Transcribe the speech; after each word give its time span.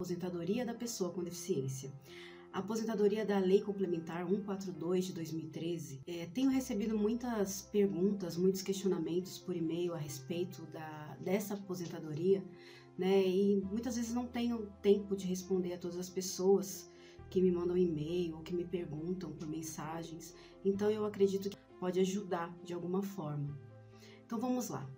Aposentadoria 0.00 0.64
da 0.64 0.72
pessoa 0.72 1.12
com 1.12 1.22
deficiência. 1.22 1.92
A 2.54 2.60
aposentadoria 2.60 3.22
da 3.22 3.38
Lei 3.38 3.60
Complementar 3.60 4.26
142 4.26 5.04
de 5.04 5.12
2013. 5.12 6.00
É, 6.06 6.24
tenho 6.32 6.48
recebido 6.48 6.96
muitas 6.96 7.68
perguntas, 7.70 8.34
muitos 8.34 8.62
questionamentos 8.62 9.38
por 9.38 9.54
e-mail 9.54 9.92
a 9.92 9.98
respeito 9.98 10.62
da, 10.72 11.18
dessa 11.20 11.52
aposentadoria, 11.52 12.42
né? 12.96 13.28
E 13.28 13.60
muitas 13.70 13.96
vezes 13.96 14.14
não 14.14 14.26
tenho 14.26 14.72
tempo 14.80 15.14
de 15.14 15.26
responder 15.26 15.74
a 15.74 15.78
todas 15.78 15.98
as 15.98 16.08
pessoas 16.08 16.90
que 17.28 17.42
me 17.42 17.52
mandam 17.52 17.76
e-mail 17.76 18.36
ou 18.36 18.42
que 18.42 18.54
me 18.54 18.64
perguntam 18.64 19.30
por 19.32 19.46
mensagens. 19.46 20.34
Então 20.64 20.90
eu 20.90 21.04
acredito 21.04 21.50
que 21.50 21.58
pode 21.78 22.00
ajudar 22.00 22.56
de 22.64 22.72
alguma 22.72 23.02
forma. 23.02 23.54
Então 24.24 24.40
vamos 24.40 24.70
lá. 24.70 24.88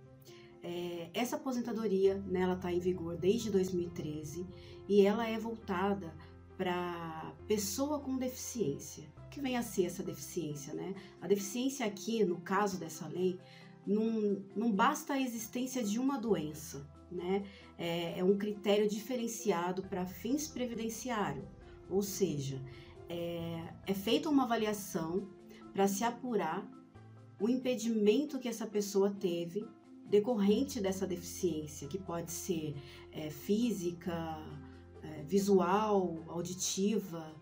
É, 0.63 1.11
essa 1.13 1.37
aposentadoria, 1.37 2.19
né, 2.27 2.43
ela 2.43 2.55
está 2.55 2.73
em 2.73 2.79
vigor 2.79 3.17
desde 3.17 3.51
2013 3.51 4.47
e 4.89 5.05
ela 5.05 5.27
é 5.27 5.39
voltada 5.39 6.15
para 6.57 7.35
pessoa 7.49 7.99
com 7.99 8.17
deficiência. 8.17 9.05
O 9.27 9.29
que 9.29 9.41
vem 9.41 9.57
a 9.57 9.63
ser 9.63 9.87
essa 9.87 10.03
deficiência, 10.03 10.73
né? 10.75 10.95
A 11.21 11.27
deficiência 11.27 11.85
aqui, 11.85 12.25
no 12.25 12.41
caso 12.41 12.79
dessa 12.79 13.09
lei, 13.09 13.39
não, 13.87 14.45
não 14.55 14.71
basta 14.71 15.15
a 15.15 15.21
existência 15.21 15.83
de 15.83 15.99
uma 15.99 16.19
doença, 16.19 16.87
né? 17.11 17.45
É, 17.77 18.21
é 18.21 18.25
um 18.25 18.37
critério 18.37 18.89
diferenciado 18.89 19.83
para 19.83 20.07
fins 20.07 20.47
previdenciários, 20.47 21.45
ou 21.91 22.03
seja, 22.03 22.63
é, 23.09 23.75
é 23.87 23.95
feita 23.95 24.29
uma 24.29 24.45
avaliação 24.45 25.29
para 25.73 25.89
se 25.89 26.05
apurar 26.05 26.67
o 27.41 27.49
impedimento 27.49 28.39
que 28.39 28.49
essa 28.49 28.67
pessoa 28.67 29.11
teve 29.11 29.67
decorrente 30.09 30.81
dessa 30.81 31.07
deficiência, 31.07 31.89
que 31.89 31.99
pode 31.99 32.31
ser 32.31 32.75
é, 33.13 33.31
física, 33.31 34.39
é, 35.03 35.23
visual, 35.23 36.23
auditiva, 36.29 37.35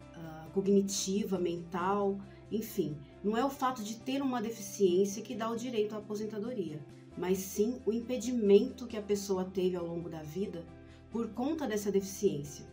uh, 0.00 0.50
cognitiva, 0.50 1.38
mental, 1.38 2.18
enfim. 2.50 2.96
Não 3.22 3.36
é 3.36 3.44
o 3.44 3.50
fato 3.50 3.82
de 3.82 3.96
ter 3.96 4.20
uma 4.22 4.42
deficiência 4.42 5.22
que 5.22 5.34
dá 5.34 5.50
o 5.50 5.56
direito 5.56 5.94
à 5.94 5.98
aposentadoria, 5.98 6.84
mas 7.16 7.38
sim 7.38 7.80
o 7.86 7.92
impedimento 7.92 8.86
que 8.86 8.96
a 8.96 9.02
pessoa 9.02 9.44
teve 9.44 9.76
ao 9.76 9.86
longo 9.86 10.08
da 10.08 10.22
vida 10.22 10.64
por 11.10 11.28
conta 11.30 11.66
dessa 11.66 11.90
deficiência. 11.90 12.66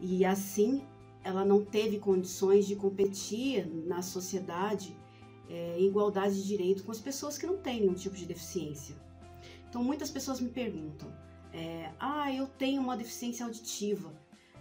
E 0.00 0.24
assim 0.24 0.82
ela 1.24 1.44
não 1.44 1.64
teve 1.64 1.98
condições 1.98 2.66
de 2.66 2.76
competir 2.76 3.66
na 3.66 4.00
sociedade 4.02 4.96
é, 5.48 5.80
igualdade 5.80 6.34
de 6.34 6.46
direito 6.46 6.84
com 6.84 6.92
as 6.92 7.00
pessoas 7.00 7.38
que 7.38 7.46
não 7.46 7.56
têm 7.56 7.80
nenhum 7.80 7.94
tipo 7.94 8.14
de 8.14 8.26
deficiência. 8.26 8.94
Então 9.68 9.82
muitas 9.82 10.10
pessoas 10.10 10.40
me 10.40 10.48
perguntam: 10.48 11.12
é, 11.52 11.90
ah, 11.98 12.32
eu 12.32 12.46
tenho 12.46 12.80
uma 12.80 12.96
deficiência 12.96 13.44
auditiva, 13.44 14.12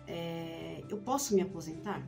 é, 0.08 0.84
eu 0.90 0.98
posso 0.98 1.36
me 1.36 1.42
aposentar? 1.42 2.08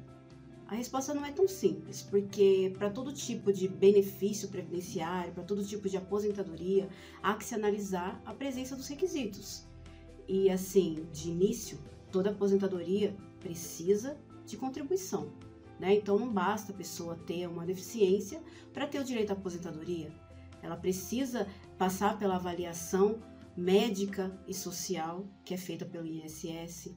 A 0.68 0.76
resposta 0.76 1.16
não 1.16 1.26
é 1.26 1.32
tão 1.32 1.48
simples, 1.48 2.04
porque 2.04 2.72
para 2.78 2.92
todo 2.92 3.12
tipo 3.12 3.52
de 3.52 3.68
benefício 3.68 4.50
previdenciário, 4.50 5.34
para 5.34 5.44
todo 5.44 5.66
tipo 5.66 5.90
de 5.90 5.98
aposentadoria, 5.98 6.88
há 7.24 7.34
que 7.34 7.44
se 7.44 7.56
analisar 7.56 8.22
a 8.24 8.36
presença 8.36 8.76
dos 8.76 8.88
requisitos. 8.88 9.64
E 10.28 10.48
assim, 10.48 11.08
de 11.12 11.32
início, 11.32 11.80
toda 12.12 12.30
aposentadoria 12.30 13.16
precisa 13.40 14.16
de 14.46 14.58
contribuição. 14.58 15.34
Né? 15.80 15.96
Então 15.96 16.20
não 16.20 16.32
basta 16.32 16.72
a 16.72 16.76
pessoa 16.76 17.16
ter 17.16 17.48
uma 17.48 17.66
deficiência 17.66 18.44
para 18.74 18.88
ter 18.88 19.00
o 19.00 19.04
direito 19.04 19.32
à 19.32 19.34
aposentadoria. 19.34 20.12
Ela 20.62 20.76
precisa 20.76 21.48
passar 21.78 22.20
pela 22.20 22.36
avaliação 22.36 23.22
médica 23.56 24.38
e 24.48 24.54
social, 24.54 25.26
que 25.46 25.54
é 25.54 25.58
feita 25.58 25.86
pelo 25.86 26.06
INSS. 26.06 26.96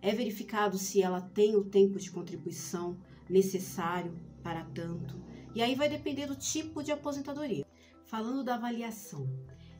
É 0.00 0.14
verificado 0.14 0.78
se 0.78 1.02
ela 1.02 1.20
tem 1.20 1.56
o 1.56 1.64
tempo 1.64 1.98
de 1.98 2.10
contribuição 2.10 2.98
necessário 3.28 4.14
para 4.42 4.64
tanto. 4.66 5.20
E 5.54 5.62
aí 5.62 5.74
vai 5.74 5.88
depender 5.88 6.26
do 6.26 6.36
tipo 6.36 6.82
de 6.82 6.92
aposentadoria. 6.92 7.66
Falando 8.04 8.44
da 8.44 8.54
avaliação, 8.54 9.28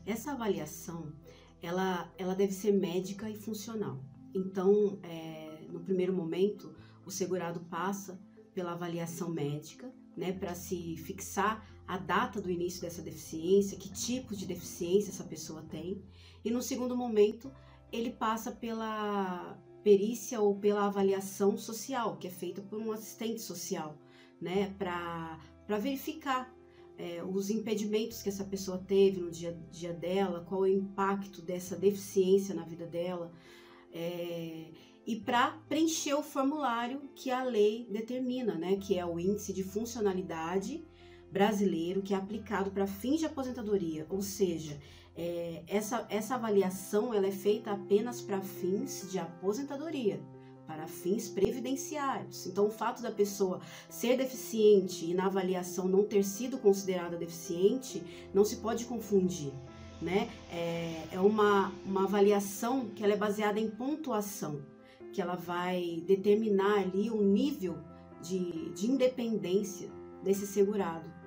essa 0.05 0.31
avaliação 0.31 1.13
ela, 1.61 2.11
ela 2.17 2.35
deve 2.35 2.53
ser 2.53 2.71
médica 2.71 3.29
e 3.29 3.35
funcional. 3.35 4.03
Então, 4.33 4.99
é, 5.03 5.65
no 5.71 5.79
primeiro 5.79 6.13
momento, 6.13 6.75
o 7.05 7.11
segurado 7.11 7.61
passa 7.61 8.19
pela 8.59 8.73
avaliação 8.73 9.29
médica, 9.29 9.89
né, 10.17 10.33
para 10.33 10.53
se 10.53 10.97
fixar 10.97 11.65
a 11.87 11.97
data 11.97 12.41
do 12.41 12.51
início 12.51 12.81
dessa 12.81 13.01
deficiência, 13.01 13.77
que 13.77 13.89
tipo 13.89 14.35
de 14.35 14.45
deficiência 14.45 15.11
essa 15.11 15.23
pessoa 15.23 15.61
tem, 15.61 16.03
e 16.43 16.51
no 16.51 16.61
segundo 16.61 16.93
momento 16.93 17.49
ele 17.89 18.11
passa 18.11 18.51
pela 18.51 19.57
perícia 19.81 20.41
ou 20.41 20.59
pela 20.59 20.87
avaliação 20.87 21.57
social, 21.57 22.17
que 22.17 22.27
é 22.27 22.29
feita 22.29 22.61
por 22.61 22.81
um 22.81 22.91
assistente 22.91 23.39
social, 23.39 23.97
né, 24.41 24.75
para 24.77 25.39
verificar 25.79 26.53
é, 26.97 27.23
os 27.23 27.49
impedimentos 27.49 28.21
que 28.21 28.27
essa 28.27 28.43
pessoa 28.43 28.77
teve 28.77 29.21
no 29.21 29.31
dia 29.31 29.51
a 29.51 29.71
dia 29.71 29.93
dela, 29.93 30.43
qual 30.49 30.65
é 30.65 30.69
o 30.69 30.73
impacto 30.73 31.41
dessa 31.41 31.77
deficiência 31.77 32.53
na 32.53 32.65
vida 32.65 32.85
dela, 32.85 33.31
é, 33.93 34.65
e 35.09 35.15
para 35.15 35.57
preencher 35.67 36.13
o 36.13 36.21
formulário 36.21 37.01
que 37.15 37.31
a 37.31 37.43
lei 37.43 37.87
determina, 37.89 38.53
né, 38.53 38.75
que 38.75 38.95
é 38.95 39.03
o 39.03 39.19
índice 39.19 39.51
de 39.51 39.63
funcionalidade 39.63 40.85
brasileiro 41.31 42.03
que 42.03 42.13
é 42.13 42.17
aplicado 42.17 42.69
para 42.69 42.85
fins 42.85 43.19
de 43.19 43.25
aposentadoria, 43.25 44.05
ou 44.07 44.21
seja, 44.21 44.79
é, 45.17 45.63
essa, 45.67 46.05
essa 46.11 46.35
avaliação 46.35 47.11
ela 47.11 47.25
é 47.25 47.31
feita 47.31 47.71
apenas 47.71 48.21
para 48.21 48.39
fins 48.39 49.11
de 49.11 49.17
aposentadoria, 49.17 50.21
para 50.67 50.85
fins 50.85 51.27
previdenciários. 51.27 52.45
Então, 52.45 52.67
o 52.67 52.71
fato 52.71 53.01
da 53.01 53.09
pessoa 53.11 53.61
ser 53.89 54.15
deficiente 54.15 55.09
e 55.09 55.15
na 55.15 55.25
avaliação 55.25 55.87
não 55.87 56.03
ter 56.03 56.23
sido 56.23 56.59
considerada 56.59 57.17
deficiente 57.17 58.29
não 58.31 58.45
se 58.45 58.57
pode 58.57 58.85
confundir. 58.85 59.53
Né? 59.99 60.29
É, 60.51 61.07
é 61.13 61.19
uma, 61.19 61.73
uma 61.83 62.03
avaliação 62.03 62.91
que 62.91 63.03
ela 63.03 63.13
é 63.13 63.17
baseada 63.17 63.59
em 63.59 63.71
pontuação, 63.71 64.61
que 65.11 65.21
ela 65.21 65.35
vai 65.35 66.03
determinar 66.05 66.79
ali 66.79 67.09
o 67.09 67.21
nível 67.21 67.77
de, 68.21 68.69
de 68.71 68.89
independência 68.89 69.89
desse 70.23 70.45
segurado 70.45 71.19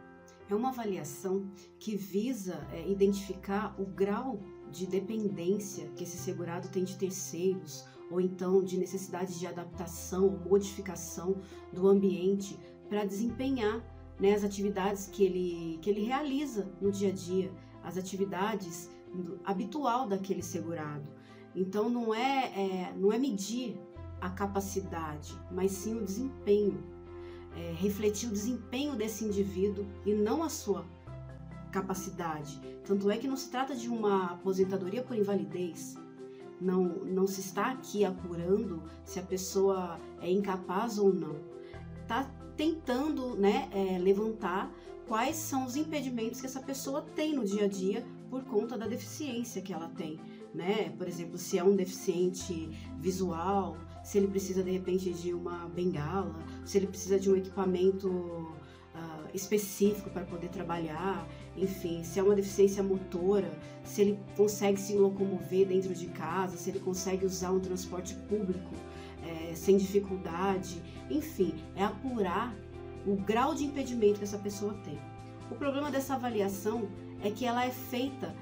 é 0.52 0.54
uma 0.54 0.68
avaliação 0.68 1.50
que 1.78 1.96
visa 1.96 2.66
é, 2.72 2.88
identificar 2.88 3.74
o 3.80 3.86
grau 3.86 4.38
de 4.70 4.86
dependência 4.86 5.88
que 5.96 6.04
esse 6.04 6.16
segurado 6.16 6.68
tem 6.68 6.84
de 6.84 6.96
terceiros, 6.96 7.84
ou 8.10 8.20
então 8.20 8.62
de 8.62 8.78
necessidade 8.78 9.38
de 9.38 9.46
adaptação 9.46 10.24
ou 10.24 10.50
modificação 10.50 11.40
do 11.72 11.88
ambiente 11.88 12.58
para 12.88 13.04
desempenhar 13.04 13.82
né, 14.20 14.34
as 14.34 14.44
atividades 14.44 15.06
que 15.06 15.24
ele, 15.24 15.78
que 15.80 15.88
ele 15.88 16.04
realiza 16.04 16.70
no 16.80 16.92
dia 16.92 17.08
a 17.08 17.12
dia, 17.12 17.50
as 17.82 17.96
atividades 17.96 18.90
habitual 19.44 20.06
daquele 20.06 20.42
segurado. 20.42 21.08
Então 21.54 21.88
não 21.88 22.14
é, 22.14 22.52
é, 22.54 22.94
não 22.96 23.12
é 23.12 23.18
medir 23.18 23.78
a 24.20 24.30
capacidade, 24.30 25.36
mas 25.50 25.72
sim 25.72 25.98
o 25.98 26.04
desempenho 26.04 26.92
é, 27.56 27.72
refletir 27.72 28.28
o 28.28 28.32
desempenho 28.32 28.96
desse 28.96 29.24
indivíduo 29.24 29.86
e 30.04 30.14
não 30.14 30.42
a 30.42 30.48
sua 30.48 30.84
capacidade. 31.70 32.60
Tanto 32.84 33.10
é 33.10 33.16
que 33.16 33.28
não 33.28 33.36
se 33.36 33.50
trata 33.50 33.74
de 33.74 33.88
uma 33.88 34.32
aposentadoria 34.32 35.02
por 35.02 35.16
invalidez. 35.16 35.96
Não, 36.60 36.84
não 36.84 37.26
se 37.26 37.40
está 37.40 37.72
aqui 37.72 38.04
apurando 38.04 38.82
se 39.04 39.18
a 39.18 39.22
pessoa 39.22 39.98
é 40.20 40.30
incapaz 40.30 40.98
ou 40.98 41.12
não. 41.12 41.36
Está 42.02 42.30
tentando 42.56 43.36
né, 43.36 43.68
é, 43.72 43.98
levantar 43.98 44.72
quais 45.08 45.36
são 45.36 45.66
os 45.66 45.76
impedimentos 45.76 46.40
que 46.40 46.46
essa 46.46 46.60
pessoa 46.60 47.02
tem 47.16 47.34
no 47.34 47.44
dia 47.44 47.64
a 47.64 47.68
dia 47.68 48.06
por 48.30 48.44
conta 48.44 48.78
da 48.78 48.86
deficiência 48.86 49.60
que 49.60 49.72
ela 49.72 49.88
tem. 49.88 50.20
Né? 50.54 50.92
Por 50.98 51.08
exemplo, 51.08 51.38
se 51.38 51.58
é 51.58 51.64
um 51.64 51.74
deficiente 51.74 52.68
visual, 52.98 53.76
se 54.04 54.18
ele 54.18 54.28
precisa 54.28 54.62
de 54.62 54.70
repente 54.70 55.12
de 55.12 55.32
uma 55.32 55.68
bengala, 55.68 56.34
se 56.64 56.76
ele 56.76 56.86
precisa 56.86 57.18
de 57.18 57.30
um 57.30 57.36
equipamento 57.36 58.08
uh, 58.08 59.28
específico 59.32 60.10
para 60.10 60.24
poder 60.24 60.50
trabalhar, 60.50 61.26
enfim, 61.56 62.04
se 62.04 62.18
é 62.18 62.22
uma 62.22 62.34
deficiência 62.34 62.82
motora, 62.82 63.50
se 63.82 64.02
ele 64.02 64.18
consegue 64.36 64.78
se 64.78 64.94
locomover 64.94 65.66
dentro 65.68 65.94
de 65.94 66.06
casa, 66.08 66.56
se 66.56 66.68
ele 66.70 66.80
consegue 66.80 67.24
usar 67.24 67.50
um 67.50 67.60
transporte 67.60 68.14
público 68.14 68.74
é, 69.24 69.54
sem 69.54 69.76
dificuldade, 69.76 70.82
enfim, 71.10 71.54
é 71.76 71.84
apurar 71.84 72.54
o 73.06 73.16
grau 73.16 73.54
de 73.54 73.64
impedimento 73.64 74.18
que 74.18 74.24
essa 74.24 74.38
pessoa 74.38 74.74
tem. 74.84 74.98
O 75.50 75.54
problema 75.54 75.90
dessa 75.90 76.14
avaliação 76.14 76.88
é 77.22 77.30
que 77.30 77.44
ela 77.44 77.64
é 77.64 77.70
feita 77.70 78.34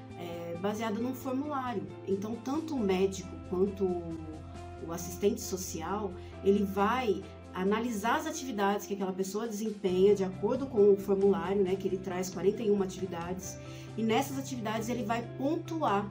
baseada 0.61 0.99
num 0.99 1.13
formulário. 1.13 1.83
Então, 2.07 2.35
tanto 2.43 2.75
o 2.75 2.79
médico 2.79 3.29
quanto 3.49 3.83
o 3.85 4.91
assistente 4.91 5.41
social, 5.41 6.11
ele 6.43 6.63
vai 6.63 7.23
analisar 7.53 8.15
as 8.17 8.27
atividades 8.27 8.85
que 8.85 8.93
aquela 8.93 9.11
pessoa 9.11 9.47
desempenha 9.47 10.15
de 10.15 10.23
acordo 10.23 10.65
com 10.65 10.93
o 10.93 10.97
formulário, 10.97 11.61
né, 11.63 11.75
que 11.75 11.87
ele 11.87 11.97
traz 11.97 12.29
41 12.29 12.81
atividades, 12.81 13.57
e 13.97 14.03
nessas 14.03 14.39
atividades 14.39 14.87
ele 14.87 15.03
vai 15.03 15.21
pontuar 15.37 16.09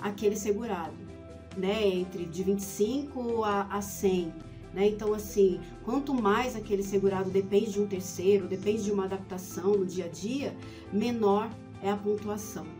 aquele 0.00 0.36
segurado. 0.36 0.94
né, 1.56 1.84
entre 1.84 2.26
de 2.26 2.44
25 2.44 3.42
a, 3.42 3.62
a 3.62 3.82
100. 3.82 4.32
Né? 4.72 4.88
Então, 4.88 5.12
assim, 5.12 5.60
quanto 5.84 6.14
mais 6.14 6.54
aquele 6.54 6.82
segurado 6.82 7.28
depende 7.28 7.72
de 7.72 7.80
um 7.80 7.86
terceiro, 7.86 8.46
depende 8.46 8.84
de 8.84 8.92
uma 8.92 9.04
adaptação 9.04 9.72
no 9.72 9.84
dia 9.84 10.04
a 10.04 10.08
dia, 10.08 10.54
menor 10.92 11.50
é 11.82 11.90
a 11.90 11.96
pontuação. 11.96 12.79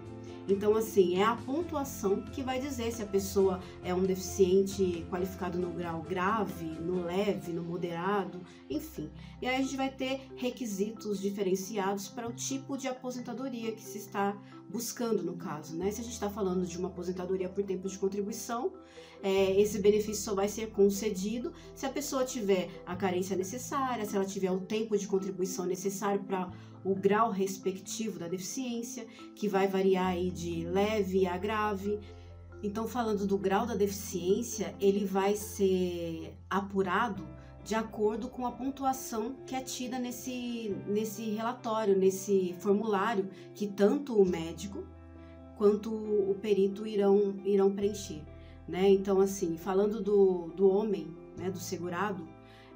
Então, 0.50 0.75
assim, 0.75 1.17
é 1.17 1.23
a 1.23 1.37
pontuação 1.37 2.23
que 2.23 2.43
vai 2.43 2.61
dizer 2.61 2.93
se 2.93 3.02
a 3.02 3.06
pessoa 3.06 3.61
é 3.85 3.94
um 3.94 4.02
deficiente 4.02 5.06
qualificado 5.08 5.58
no 5.58 5.70
grau 5.70 6.02
grave, 6.02 6.67
no 6.81 7.05
leve, 7.05 7.52
no 7.52 7.62
moderado, 7.62 8.41
enfim. 8.69 9.11
E 9.41 9.47
aí 9.47 9.56
a 9.56 9.62
gente 9.62 9.76
vai 9.76 9.91
ter 9.91 10.29
requisitos 10.37 11.20
diferenciados 11.20 12.08
para 12.08 12.29
o 12.29 12.32
tipo 12.32 12.76
de 12.76 12.88
aposentadoria 12.88 13.73
que 13.73 13.82
se 13.82 13.99
está 13.99 14.37
buscando 14.69 15.23
no 15.23 15.37
caso, 15.37 15.76
né? 15.76 15.91
Se 15.91 16.00
a 16.00 16.05
gente 16.05 16.12
está 16.12 16.31
falando 16.31 16.67
de 16.67 16.79
uma 16.79 16.88
aposentadoria 16.88 17.49
por 17.49 17.64
tempo 17.64 17.88
de 17.88 17.99
contribuição, 17.99 18.73
é, 19.23 19.61
esse 19.61 19.79
benefício 19.81 20.23
só 20.23 20.35
vai 20.35 20.49
ser 20.49 20.70
concedido 20.70 21.53
se 21.75 21.85
a 21.85 21.91
pessoa 21.91 22.25
tiver 22.25 22.69
a 22.87 22.96
carência 22.96 23.37
necessária, 23.37 24.05
se 24.06 24.17
ela 24.17 24.25
tiver 24.25 24.50
o 24.50 24.61
tempo 24.61 24.96
de 24.96 25.06
contribuição 25.06 25.67
necessário 25.67 26.23
para 26.25 26.50
o 26.85 26.94
grau 26.94 27.31
respectivo 27.31 28.19
da 28.19 28.29
deficiência, 28.29 29.06
que 29.35 29.49
vai 29.49 29.69
variar 29.69 30.09
aí 30.09 30.31
de 30.31 30.65
leve 30.65 31.27
a 31.27 31.37
grave. 31.37 31.99
Então, 32.62 32.87
falando 32.87 33.27
do 33.27 33.38
grau 33.38 33.67
da 33.67 33.75
deficiência, 33.75 34.75
ele 34.81 35.05
vai 35.05 35.37
ser 35.37 36.35
apurado 36.49 37.27
de 37.65 37.75
acordo 37.75 38.29
com 38.29 38.47
a 38.47 38.53
pontuação 38.53 39.37
que 39.47 39.55
é 39.55 39.61
tida 39.61 39.99
nesse, 39.99 40.75
nesse 40.87 41.31
relatório, 41.31 41.97
nesse 41.97 42.55
formulário 42.59 43.29
que 43.55 43.67
tanto 43.67 44.15
o 44.21 44.25
médico 44.25 44.85
quanto 45.56 45.93
o 45.93 46.35
perito 46.41 46.87
irão, 46.87 47.37
irão 47.44 47.71
preencher. 47.71 48.23
Né? 48.67 48.88
Então, 48.88 49.21
assim, 49.21 49.56
falando 49.59 50.03
do, 50.03 50.49
do 50.56 50.69
homem, 50.69 51.15
né, 51.37 51.50
do 51.50 51.59
segurado, 51.59 52.27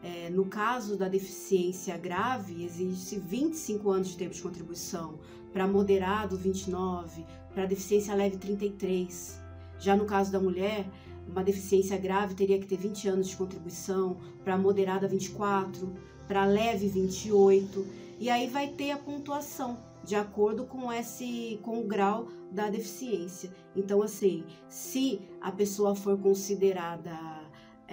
é, 0.05 0.29
no 0.29 0.45
caso 0.45 0.99
da 0.99 1.09
deficiência 1.09 1.97
grave, 1.97 2.63
existe 2.63 3.19
25 3.19 3.91
anos 3.91 4.09
de 4.09 4.19
tempo 4.19 4.35
de 4.35 4.43
contribuição, 4.43 5.19
para 5.51 5.67
moderado, 5.67 6.37
29, 6.37 7.25
para 7.55 7.65
deficiência 7.65 8.15
leve, 8.15 8.37
33. 8.37 9.41
Já 9.79 9.97
no 9.97 10.05
caso 10.05 10.31
da 10.31 10.39
mulher, 10.39 10.87
uma 11.27 11.43
deficiência 11.43 11.97
grave 11.97 12.35
teria 12.35 12.59
que 12.59 12.67
ter 12.67 12.77
20 12.77 13.09
anos 13.09 13.29
de 13.29 13.37
contribuição, 13.37 14.19
para 14.45 14.59
moderada, 14.59 15.09
24, 15.09 15.95
para 16.29 16.45
leve, 16.45 16.87
28. 16.87 17.87
E 18.21 18.29
aí 18.29 18.47
vai 18.47 18.69
ter 18.69 18.91
a 18.91 18.99
pontuação 18.99 19.79
de 20.05 20.15
acordo 20.15 20.67
com 20.67 20.93
esse 20.93 21.59
com 21.63 21.81
o 21.81 21.85
grau 21.85 22.29
da 22.53 22.69
deficiência. 22.69 23.51
Então, 23.75 24.03
assim, 24.03 24.45
se 24.69 25.23
a 25.41 25.51
pessoa 25.51 25.95
for 25.95 26.19
considerada 26.19 27.19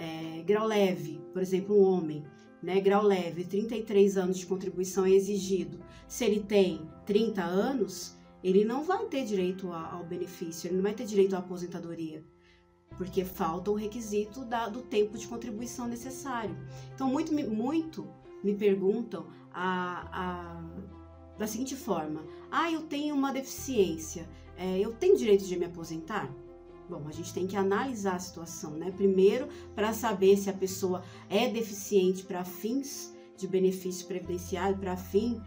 é, 0.01 0.41
grau 0.41 0.65
leve, 0.65 1.21
por 1.31 1.43
exemplo, 1.43 1.79
um 1.79 1.83
homem, 1.83 2.25
né, 2.61 2.81
grau 2.81 3.03
leve, 3.03 3.43
33 3.43 4.17
anos 4.17 4.39
de 4.39 4.47
contribuição 4.47 5.05
é 5.05 5.11
exigido. 5.11 5.77
Se 6.07 6.25
ele 6.25 6.39
tem 6.39 6.89
30 7.05 7.43
anos, 7.43 8.17
ele 8.43 8.65
não 8.65 8.83
vai 8.83 9.05
ter 9.05 9.23
direito 9.23 9.71
ao 9.71 10.03
benefício, 10.03 10.67
ele 10.67 10.77
não 10.77 10.83
vai 10.83 10.95
ter 10.95 11.05
direito 11.05 11.35
à 11.35 11.39
aposentadoria, 11.39 12.23
porque 12.97 13.23
falta 13.23 13.69
o 13.69 13.75
requisito 13.75 14.43
da, 14.43 14.67
do 14.67 14.81
tempo 14.81 15.19
de 15.19 15.27
contribuição 15.27 15.87
necessário. 15.87 16.57
Então, 16.95 17.07
muito, 17.07 17.31
muito 17.31 18.07
me 18.43 18.55
perguntam 18.55 19.27
a, 19.53 20.07
a, 20.11 21.37
da 21.37 21.45
seguinte 21.45 21.75
forma: 21.75 22.25
ah, 22.49 22.71
eu 22.71 22.81
tenho 22.87 23.13
uma 23.13 23.31
deficiência, 23.31 24.27
é, 24.57 24.79
eu 24.79 24.93
tenho 24.93 25.15
direito 25.15 25.45
de 25.45 25.55
me 25.57 25.65
aposentar? 25.65 26.33
Bom, 26.91 27.07
a 27.07 27.11
gente 27.13 27.33
tem 27.33 27.47
que 27.47 27.55
analisar 27.55 28.15
a 28.15 28.19
situação, 28.19 28.71
né? 28.71 28.91
Primeiro, 28.91 29.47
para 29.73 29.93
saber 29.93 30.35
se 30.35 30.49
a 30.49 30.53
pessoa 30.53 31.01
é 31.29 31.47
deficiente 31.47 32.25
para 32.25 32.43
fins 32.43 33.15
de 33.37 33.47
benefício 33.47 34.05
previdenciário, 34.05 34.77
para 34.77 34.97
fim 34.97 35.41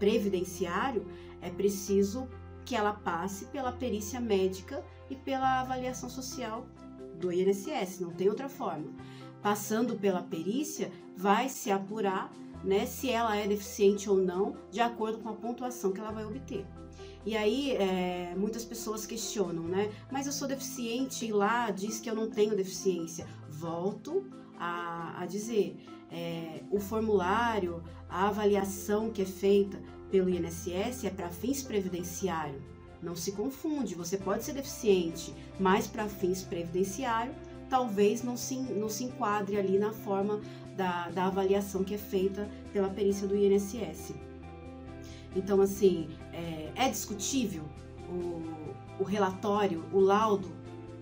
previdenciário, 0.00 1.06
é 1.40 1.50
preciso 1.50 2.28
que 2.64 2.74
ela 2.74 2.92
passe 2.92 3.44
pela 3.44 3.70
perícia 3.70 4.20
médica 4.20 4.84
e 5.08 5.14
pela 5.14 5.60
avaliação 5.60 6.10
social 6.10 6.66
do 7.14 7.30
INSS, 7.30 8.00
não 8.00 8.10
tem 8.10 8.28
outra 8.28 8.48
forma. 8.48 8.92
Passando 9.40 9.94
pela 9.94 10.24
perícia, 10.24 10.90
vai 11.16 11.48
se 11.48 11.70
apurar 11.70 12.32
né, 12.64 12.86
se 12.86 13.08
ela 13.08 13.36
é 13.36 13.46
deficiente 13.46 14.10
ou 14.10 14.16
não, 14.16 14.56
de 14.68 14.80
acordo 14.80 15.18
com 15.18 15.28
a 15.28 15.34
pontuação 15.34 15.92
que 15.92 16.00
ela 16.00 16.10
vai 16.10 16.24
obter. 16.24 16.66
E 17.28 17.36
aí, 17.36 17.72
é, 17.72 18.34
muitas 18.38 18.64
pessoas 18.64 19.04
questionam, 19.04 19.64
né? 19.64 19.92
Mas 20.10 20.24
eu 20.24 20.32
sou 20.32 20.48
deficiente 20.48 21.26
e 21.26 21.30
lá 21.30 21.70
diz 21.70 22.00
que 22.00 22.08
eu 22.08 22.14
não 22.14 22.30
tenho 22.30 22.56
deficiência. 22.56 23.26
Volto 23.50 24.24
a, 24.58 25.20
a 25.20 25.26
dizer: 25.26 25.76
é, 26.10 26.62
o 26.70 26.80
formulário, 26.80 27.84
a 28.08 28.28
avaliação 28.28 29.10
que 29.10 29.20
é 29.20 29.26
feita 29.26 29.78
pelo 30.10 30.30
INSS 30.30 31.04
é 31.04 31.10
para 31.10 31.28
fins 31.28 31.62
previdenciários. 31.62 32.62
Não 33.02 33.14
se 33.14 33.32
confunde, 33.32 33.94
você 33.94 34.16
pode 34.16 34.42
ser 34.42 34.54
deficiente, 34.54 35.34
mas 35.60 35.86
para 35.86 36.08
fins 36.08 36.42
previdenciários, 36.42 37.36
talvez 37.68 38.22
não 38.22 38.38
se, 38.38 38.56
não 38.56 38.88
se 38.88 39.04
enquadre 39.04 39.58
ali 39.58 39.78
na 39.78 39.92
forma 39.92 40.40
da, 40.74 41.10
da 41.10 41.26
avaliação 41.26 41.84
que 41.84 41.92
é 41.92 41.98
feita 41.98 42.48
pela 42.72 42.88
perícia 42.88 43.28
do 43.28 43.36
INSS. 43.36 44.14
Então, 45.36 45.60
assim, 45.60 46.08
é, 46.32 46.70
é 46.74 46.88
discutível 46.88 47.64
o, 48.08 49.02
o, 49.02 49.04
relatório, 49.04 49.84
o 49.92 50.00
laudo 50.00 50.50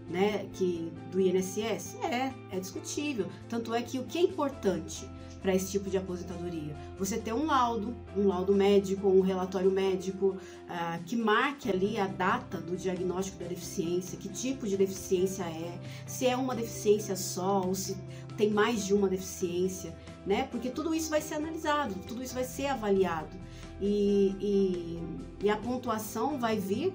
né, 0.08 0.46
que, 0.52 0.92
do 1.10 1.20
INSS? 1.20 1.96
É, 2.02 2.32
é 2.50 2.60
discutível. 2.60 3.26
Tanto 3.48 3.74
é 3.74 3.82
que 3.82 3.98
o 3.98 4.04
que 4.04 4.18
é 4.18 4.22
importante 4.22 5.08
para 5.40 5.54
esse 5.54 5.70
tipo 5.70 5.88
de 5.88 5.96
aposentadoria? 5.96 6.76
Você 6.98 7.18
ter 7.18 7.32
um 7.32 7.46
laudo, 7.46 7.94
um 8.16 8.26
laudo 8.26 8.54
médico, 8.54 9.08
um 9.08 9.20
relatório 9.20 9.70
médico 9.70 10.36
uh, 10.36 11.04
que 11.04 11.16
marque 11.16 11.70
ali 11.70 11.98
a 11.98 12.06
data 12.06 12.58
do 12.58 12.76
diagnóstico 12.76 13.38
da 13.38 13.46
deficiência, 13.46 14.18
que 14.18 14.28
tipo 14.28 14.66
de 14.66 14.76
deficiência 14.76 15.44
é, 15.44 15.78
se 16.06 16.26
é 16.26 16.36
uma 16.36 16.54
deficiência 16.54 17.14
só 17.16 17.62
ou 17.62 17.74
se 17.74 17.96
tem 18.36 18.50
mais 18.50 18.84
de 18.84 18.92
uma 18.92 19.08
deficiência, 19.08 19.96
né? 20.26 20.46
Porque 20.50 20.68
tudo 20.68 20.94
isso 20.94 21.08
vai 21.08 21.22
ser 21.22 21.34
analisado, 21.34 21.94
tudo 22.06 22.22
isso 22.22 22.34
vai 22.34 22.44
ser 22.44 22.66
avaliado 22.66 23.34
e, 23.80 24.34
e, 24.40 25.02
e 25.44 25.50
a 25.50 25.56
pontuação 25.56 26.38
vai 26.38 26.58
vir 26.58 26.92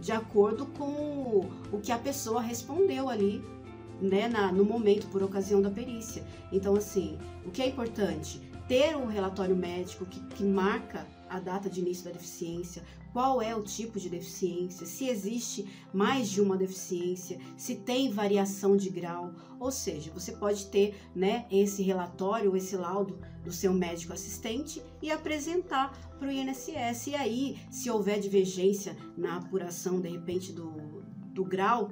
de 0.00 0.12
acordo 0.12 0.66
com 0.66 1.48
o 1.72 1.80
que 1.80 1.92
a 1.92 1.98
pessoa 1.98 2.40
respondeu 2.40 3.08
ali 3.08 3.42
né, 4.00 4.28
na, 4.28 4.50
no 4.50 4.64
momento, 4.64 5.06
por 5.08 5.22
ocasião 5.22 5.62
da 5.62 5.70
perícia. 5.70 6.24
Então, 6.50 6.74
assim, 6.74 7.18
o 7.46 7.50
que 7.50 7.62
é 7.62 7.68
importante? 7.68 8.40
Ter 8.66 8.96
um 8.96 9.06
relatório 9.06 9.54
médico 9.54 10.04
que, 10.06 10.20
que 10.20 10.44
marca 10.44 11.06
a 11.30 11.38
data 11.38 11.70
de 11.70 11.80
início 11.80 12.04
da 12.04 12.10
deficiência, 12.10 12.82
qual 13.12 13.42
é 13.42 13.54
o 13.54 13.62
tipo 13.62 14.00
de 14.00 14.08
deficiência, 14.08 14.86
se 14.86 15.08
existe 15.08 15.68
mais 15.92 16.28
de 16.28 16.40
uma 16.40 16.56
deficiência, 16.56 17.38
se 17.56 17.76
tem 17.76 18.10
variação 18.10 18.76
de 18.76 18.88
grau, 18.88 19.34
ou 19.60 19.70
seja, 19.70 20.10
você 20.12 20.32
pode 20.32 20.66
ter 20.66 20.96
né, 21.14 21.46
esse 21.50 21.82
relatório, 21.82 22.56
esse 22.56 22.76
laudo 22.76 23.18
do 23.44 23.52
seu 23.52 23.72
médico 23.72 24.12
assistente 24.12 24.82
e 25.00 25.10
apresentar 25.10 25.92
para 26.18 26.28
o 26.28 26.32
INSS. 26.32 27.08
E 27.08 27.14
aí, 27.14 27.58
se 27.70 27.90
houver 27.90 28.18
divergência 28.18 28.96
na 29.16 29.36
apuração, 29.36 30.00
de 30.00 30.08
repente, 30.08 30.52
do, 30.52 31.02
do 31.32 31.44
grau 31.44 31.90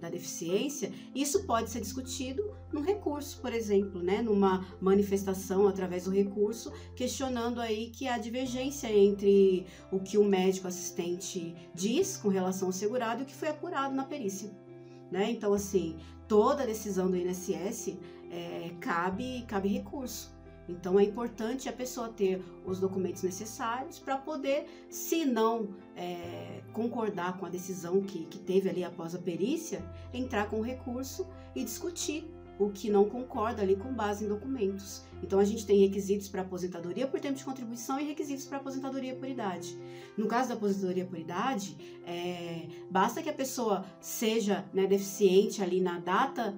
da 0.00 0.08
deficiência, 0.08 0.92
isso 1.14 1.44
pode 1.44 1.70
ser 1.70 1.80
discutido 1.80 2.42
num 2.72 2.80
recurso, 2.80 3.40
por 3.40 3.52
exemplo, 3.52 4.02
né, 4.02 4.22
numa 4.22 4.66
manifestação 4.80 5.68
através 5.68 6.04
do 6.04 6.10
recurso, 6.10 6.72
questionando 6.96 7.60
aí 7.60 7.90
que 7.90 8.08
há 8.08 8.18
divergência 8.18 8.90
entre 8.90 9.66
o 9.92 10.00
que 10.00 10.16
o 10.16 10.24
médico 10.24 10.68
assistente 10.68 11.54
diz 11.74 12.16
com 12.16 12.28
relação 12.28 12.68
ao 12.68 12.72
segurado 12.72 13.20
e 13.20 13.22
o 13.24 13.26
que 13.26 13.34
foi 13.34 13.48
apurado 13.48 13.94
na 13.94 14.04
perícia. 14.04 14.50
Né? 15.10 15.30
Então, 15.30 15.52
assim, 15.52 15.96
toda 16.28 16.66
decisão 16.66 17.10
do 17.10 17.16
INSS 17.16 17.96
é, 18.30 18.70
cabe, 18.80 19.44
cabe 19.48 19.68
recurso. 19.68 20.32
Então 20.70 20.98
é 20.98 21.04
importante 21.04 21.68
a 21.68 21.72
pessoa 21.72 22.08
ter 22.08 22.42
os 22.64 22.78
documentos 22.78 23.22
necessários 23.22 23.98
para 23.98 24.16
poder, 24.16 24.66
se 24.88 25.24
não 25.24 25.68
é, 25.96 26.62
concordar 26.72 27.38
com 27.38 27.46
a 27.46 27.48
decisão 27.48 28.00
que, 28.00 28.24
que 28.26 28.38
teve 28.38 28.68
ali 28.68 28.84
após 28.84 29.14
a 29.14 29.18
perícia, 29.18 29.82
entrar 30.14 30.48
com 30.48 30.60
recurso 30.60 31.26
e 31.54 31.64
discutir 31.64 32.30
o 32.58 32.68
que 32.68 32.90
não 32.90 33.06
concorda 33.06 33.62
ali 33.62 33.74
com 33.74 33.92
base 33.92 34.26
em 34.26 34.28
documentos. 34.28 35.02
Então 35.22 35.38
a 35.38 35.44
gente 35.44 35.66
tem 35.66 35.80
requisitos 35.80 36.28
para 36.28 36.42
aposentadoria 36.42 37.06
por 37.06 37.18
tempo 37.18 37.36
de 37.36 37.44
contribuição 37.44 37.98
e 37.98 38.04
requisitos 38.04 38.44
para 38.44 38.58
aposentadoria 38.58 39.16
por 39.16 39.26
idade. 39.26 39.78
No 40.16 40.26
caso 40.26 40.50
da 40.50 40.54
aposentadoria 40.56 41.06
por 41.06 41.18
idade, 41.18 41.74
é, 42.06 42.66
basta 42.90 43.22
que 43.22 43.30
a 43.30 43.32
pessoa 43.32 43.84
seja 43.98 44.64
né, 44.74 44.86
deficiente 44.86 45.62
ali 45.62 45.80
na 45.80 45.98
data 45.98 46.54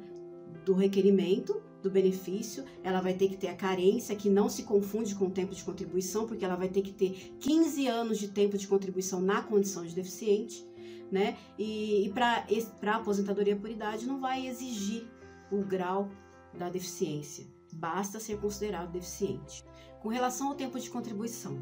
do 0.64 0.75
requerimento 0.75 1.62
do 1.82 1.90
benefício, 1.90 2.64
ela 2.82 3.00
vai 3.00 3.14
ter 3.14 3.28
que 3.28 3.36
ter 3.36 3.48
a 3.48 3.54
carência, 3.54 4.16
que 4.16 4.30
não 4.30 4.48
se 4.48 4.62
confunde 4.62 5.14
com 5.14 5.26
o 5.26 5.30
tempo 5.30 5.54
de 5.54 5.62
contribuição, 5.62 6.26
porque 6.26 6.44
ela 6.44 6.56
vai 6.56 6.68
ter 6.68 6.82
que 6.82 6.92
ter 6.92 7.34
15 7.40 7.86
anos 7.86 8.18
de 8.18 8.28
tempo 8.28 8.56
de 8.56 8.66
contribuição 8.66 9.20
na 9.20 9.42
condição 9.42 9.84
de 9.84 9.94
deficiente. 9.94 10.66
né? 11.10 11.36
E, 11.58 12.06
e 12.06 12.08
para 12.10 12.46
a 12.86 12.96
aposentadoria 12.96 13.54
por 13.54 13.68
idade 13.68 14.06
não 14.06 14.18
vai 14.20 14.46
exigir 14.46 15.06
o 15.50 15.62
grau 15.62 16.08
da 16.54 16.70
deficiência, 16.70 17.46
basta 17.72 18.18
ser 18.18 18.38
considerado 18.38 18.90
deficiente. 18.90 19.64
Com 20.00 20.08
relação 20.08 20.48
ao 20.48 20.54
tempo 20.54 20.80
de 20.80 20.90
contribuição, 20.90 21.58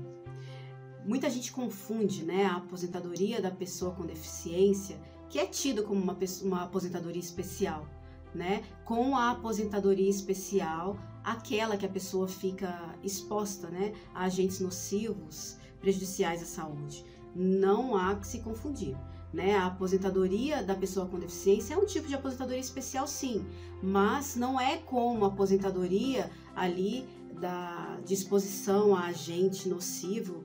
muita 1.05 1.29
gente 1.29 1.53
confunde 1.53 2.25
né, 2.25 2.45
a 2.45 2.57
aposentadoria 2.57 3.41
da 3.41 3.51
pessoa 3.51 3.95
com 3.95 4.07
deficiência, 4.07 5.01
que 5.29 5.39
é 5.39 5.47
tido 5.47 5.83
como 5.85 6.01
uma, 6.01 6.17
uma 6.43 6.63
aposentadoria 6.65 7.21
especial, 7.21 7.87
né, 8.35 8.63
com 8.85 9.17
a 9.17 9.31
aposentadoria 9.31 10.09
especial, 10.09 10.97
aquela 11.25 11.77
que 11.77 11.87
a 11.87 11.89
pessoa 11.89 12.29
fica 12.29 12.95
exposta 13.03 13.69
né, 13.69 13.93
a 14.15 14.25
agentes 14.25 14.61
nocivos, 14.61 15.57
prejudiciais 15.81 16.43
à 16.43 16.47
saúde. 16.47 17.05
Não 17.35 17.97
há 17.97 18.15
que 18.17 18.27
se 18.27 18.41
confundir. 18.41 18.97
Né? 19.33 19.55
A 19.57 19.67
aposentadoria 19.67 20.63
da 20.63 20.75
pessoa 20.75 21.07
com 21.07 21.19
deficiência 21.19 21.75
é 21.75 21.77
um 21.77 21.87
tipo 21.87 22.09
de 22.09 22.15
aposentadoria 22.15 22.61
especial, 22.61 23.07
sim, 23.07 23.47
mas 23.81 24.35
não 24.35 24.61
é 24.61 24.79
como 24.79 25.25
a 25.25 25.29
aposentadoria 25.29 26.29
ali 26.55 27.07
da 27.41 27.99
disposição 28.05 28.95
a 28.95 29.07
agente 29.07 29.69
nocivo 29.69 30.45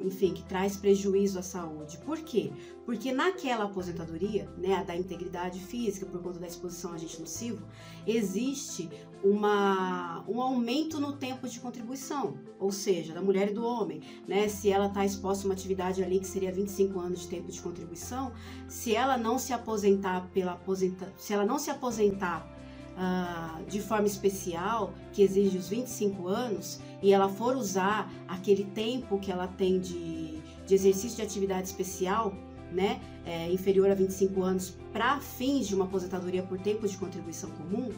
enfim, 0.00 0.32
que 0.32 0.42
traz 0.44 0.76
prejuízo 0.76 1.38
à 1.38 1.42
saúde. 1.42 1.98
Por 1.98 2.18
quê? 2.18 2.52
Porque 2.84 3.12
naquela 3.12 3.64
aposentadoria, 3.64 4.48
né, 4.56 4.74
a 4.74 4.82
da 4.82 4.96
integridade 4.96 5.58
física, 5.60 6.06
por 6.06 6.22
conta 6.22 6.38
da 6.38 6.46
exposição 6.46 6.92
a 6.92 6.94
agente 6.94 7.20
nocivo, 7.20 7.62
existe 8.06 8.88
uma, 9.22 10.24
um 10.28 10.40
aumento 10.40 11.00
no 11.00 11.12
tempo 11.12 11.48
de 11.48 11.58
contribuição, 11.60 12.38
ou 12.58 12.70
seja, 12.70 13.12
da 13.12 13.20
mulher 13.20 13.50
e 13.50 13.54
do 13.54 13.64
homem, 13.64 14.00
né? 14.26 14.48
Se 14.48 14.70
ela 14.70 14.86
está 14.86 15.04
exposta 15.04 15.44
a 15.44 15.46
uma 15.48 15.54
atividade 15.54 16.02
ali 16.02 16.20
que 16.20 16.26
seria 16.26 16.52
25 16.52 16.98
anos 17.00 17.20
de 17.22 17.28
tempo 17.28 17.50
de 17.50 17.60
contribuição, 17.60 18.32
se 18.68 18.94
ela 18.94 19.18
não 19.18 19.38
se 19.38 19.52
aposentar 19.52 20.28
pela 20.32 20.52
aposenta, 20.52 21.12
se 21.16 21.32
ela 21.32 21.44
não 21.44 21.58
se 21.58 21.70
aposentar 21.70 22.57
uh, 22.98 23.64
de 23.66 23.80
forma 23.80 24.06
especial, 24.06 24.92
que 25.12 25.22
exige 25.22 25.56
os 25.56 25.68
25 25.68 26.26
anos, 26.26 26.80
e 27.00 27.12
ela 27.12 27.28
for 27.28 27.56
usar 27.56 28.12
aquele 28.26 28.64
tempo 28.64 29.18
que 29.18 29.30
ela 29.30 29.46
tem 29.46 29.78
de, 29.78 30.38
de 30.66 30.74
exercício 30.74 31.16
de 31.16 31.22
atividade 31.22 31.68
especial, 31.68 32.34
né, 32.72 33.00
é, 33.24 33.50
inferior 33.50 33.90
a 33.90 33.94
25 33.94 34.42
anos, 34.42 34.76
para 34.92 35.18
fins 35.20 35.66
de 35.66 35.74
uma 35.74 35.86
aposentadoria 35.86 36.42
por 36.42 36.58
tempo 36.58 36.86
de 36.86 36.98
contribuição 36.98 37.50
comum, 37.52 37.90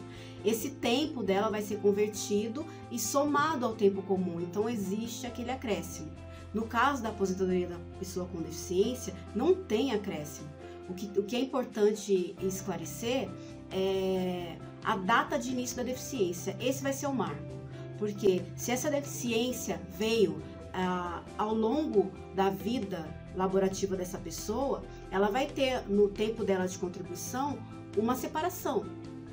esse 0.45 0.69
tempo 0.71 1.23
dela 1.23 1.49
vai 1.49 1.61
ser 1.61 1.79
convertido 1.79 2.65
e 2.89 2.97
somado 2.97 3.65
ao 3.65 3.73
tempo 3.73 4.01
comum. 4.03 4.39
Então 4.39 4.69
existe 4.69 5.27
aquele 5.27 5.51
acréscimo. 5.51 6.09
No 6.53 6.63
caso 6.63 7.01
da 7.01 7.09
aposentadoria 7.09 7.67
da 7.67 7.77
pessoa 7.99 8.25
com 8.27 8.41
deficiência, 8.41 9.13
não 9.35 9.53
tem 9.53 9.91
acréscimo. 9.93 10.49
O 10.89 10.93
que, 10.93 11.19
o 11.19 11.23
que 11.23 11.35
é 11.35 11.39
importante 11.39 12.35
esclarecer 12.41 13.29
é 13.71 14.57
a 14.83 14.95
data 14.95 15.37
de 15.37 15.51
início 15.51 15.77
da 15.77 15.83
deficiência. 15.83 16.55
Esse 16.59 16.81
vai 16.81 16.93
ser 16.93 17.07
o 17.07 17.13
marco. 17.13 17.51
Porque 17.97 18.41
se 18.55 18.71
essa 18.71 18.89
deficiência 18.89 19.79
veio 19.97 20.41
ah, 20.73 21.21
ao 21.37 21.53
longo 21.53 22.11
da 22.33 22.49
vida 22.49 23.05
laborativa 23.35 23.95
dessa 23.95 24.17
pessoa, 24.17 24.83
ela 25.11 25.29
vai 25.29 25.45
ter 25.45 25.87
no 25.87 26.09
tempo 26.09 26.43
dela 26.43 26.67
de 26.67 26.77
contribuição 26.77 27.59
uma 27.97 28.15
separação. 28.15 28.85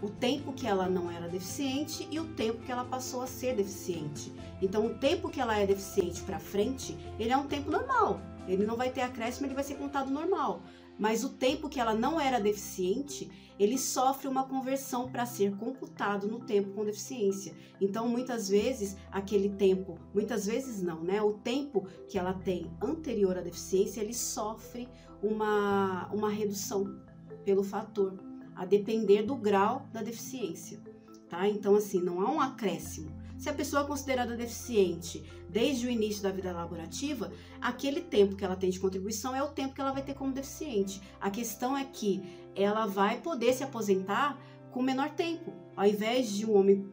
O 0.03 0.09
tempo 0.09 0.53
que 0.53 0.67
ela 0.67 0.89
não 0.89 1.11
era 1.11 1.29
deficiente 1.29 2.07
e 2.11 2.21
o 2.21 2.25
tempo 2.25 2.63
que 2.63 2.71
ela 2.71 2.85
passou 2.85 3.23
a 3.23 3.27
ser 3.27 3.57
deficiente. 3.57 4.33
Então, 4.63 4.87
o 4.87 4.95
tempo 4.95 5.29
que 5.29 5.41
ela 5.41 5.59
é 5.59 5.67
deficiente 5.67 6.23
para 6.23 6.39
frente, 6.39 6.97
ele 7.19 7.33
é 7.33 7.37
um 7.37 7.47
tempo 7.47 7.71
normal. 7.71 8.21
Ele 8.47 8.65
não 8.65 8.77
vai 8.77 8.91
ter 8.91 9.01
acréscimo, 9.01 9.47
ele 9.47 9.55
vai 9.55 9.65
ser 9.65 9.75
contado 9.75 10.11
normal 10.11 10.63
mas 10.99 11.23
o 11.23 11.31
tempo 11.31 11.69
que 11.69 11.79
ela 11.79 11.95
não 11.95 12.21
era 12.21 12.41
deficiente, 12.41 13.31
ele 13.59 13.79
sofre 13.79 14.29
uma 14.29 14.45
conversão 14.45 15.11
para 15.11 15.27
ser 15.27 15.57
computado 15.57 16.27
no 16.27 16.41
tempo 16.41 16.73
com 16.73 16.85
deficiência. 16.85 17.55
Então, 17.81 18.09
muitas 18.09 18.49
vezes, 18.49 18.97
aquele 19.11 19.51
tempo, 19.51 19.99
muitas 20.13 20.47
vezes 20.47 20.83
não, 20.83 21.03
né? 21.03 21.23
O 21.23 21.35
tempo 21.35 21.87
que 22.09 22.19
ela 22.19 22.33
tem 22.33 22.71
anterior 22.83 23.39
à 23.39 23.41
deficiência, 23.41 24.01
ele 24.01 24.15
sofre 24.15 24.89
uma, 25.23 26.09
uma 26.13 26.31
redução 26.31 27.01
pelo 27.45 27.63
fator, 27.63 28.19
a 28.55 28.65
depender 28.65 29.23
do 29.23 29.37
grau 29.37 29.87
da 29.93 30.03
deficiência, 30.03 30.81
tá? 31.29 31.49
Então, 31.49 31.77
assim, 31.77 32.01
não 32.01 32.21
há 32.21 32.31
um 32.31 32.41
acréscimo. 32.41 33.11
Se 33.39 33.49
a 33.49 33.55
pessoa 33.55 33.85
é 33.85 33.87
considerada 33.87 34.37
deficiente 34.37 35.25
desde 35.49 35.87
o 35.87 35.91
início 35.91 36.23
da 36.25 36.33
vida 36.33 36.53
laborativa, 36.53 37.31
aquele 37.61 38.01
tempo 38.01 38.35
que 38.35 38.45
ela 38.45 38.57
tem 38.57 38.69
de 38.69 38.81
contribuição 38.81 39.35
é 39.35 39.41
o 39.41 39.49
tempo 39.49 39.75
que 39.75 39.81
ela 39.81 39.93
vai 39.93 40.03
ter 40.03 40.15
como 40.15 40.33
deficiente. 40.33 41.01
A 41.21 41.31
questão 41.31 41.79
é 41.79 41.85
que 41.85 42.21
ela 42.57 42.85
vai 42.87 43.21
poder 43.21 43.53
se 43.53 43.63
aposentar 43.63 44.37
com 44.73 44.83
menor 44.83 45.11
tempo. 45.11 45.53
Ao 45.77 45.87
invés 45.87 46.33
de 46.33 46.45
um 46.45 46.59
homem 46.59 46.85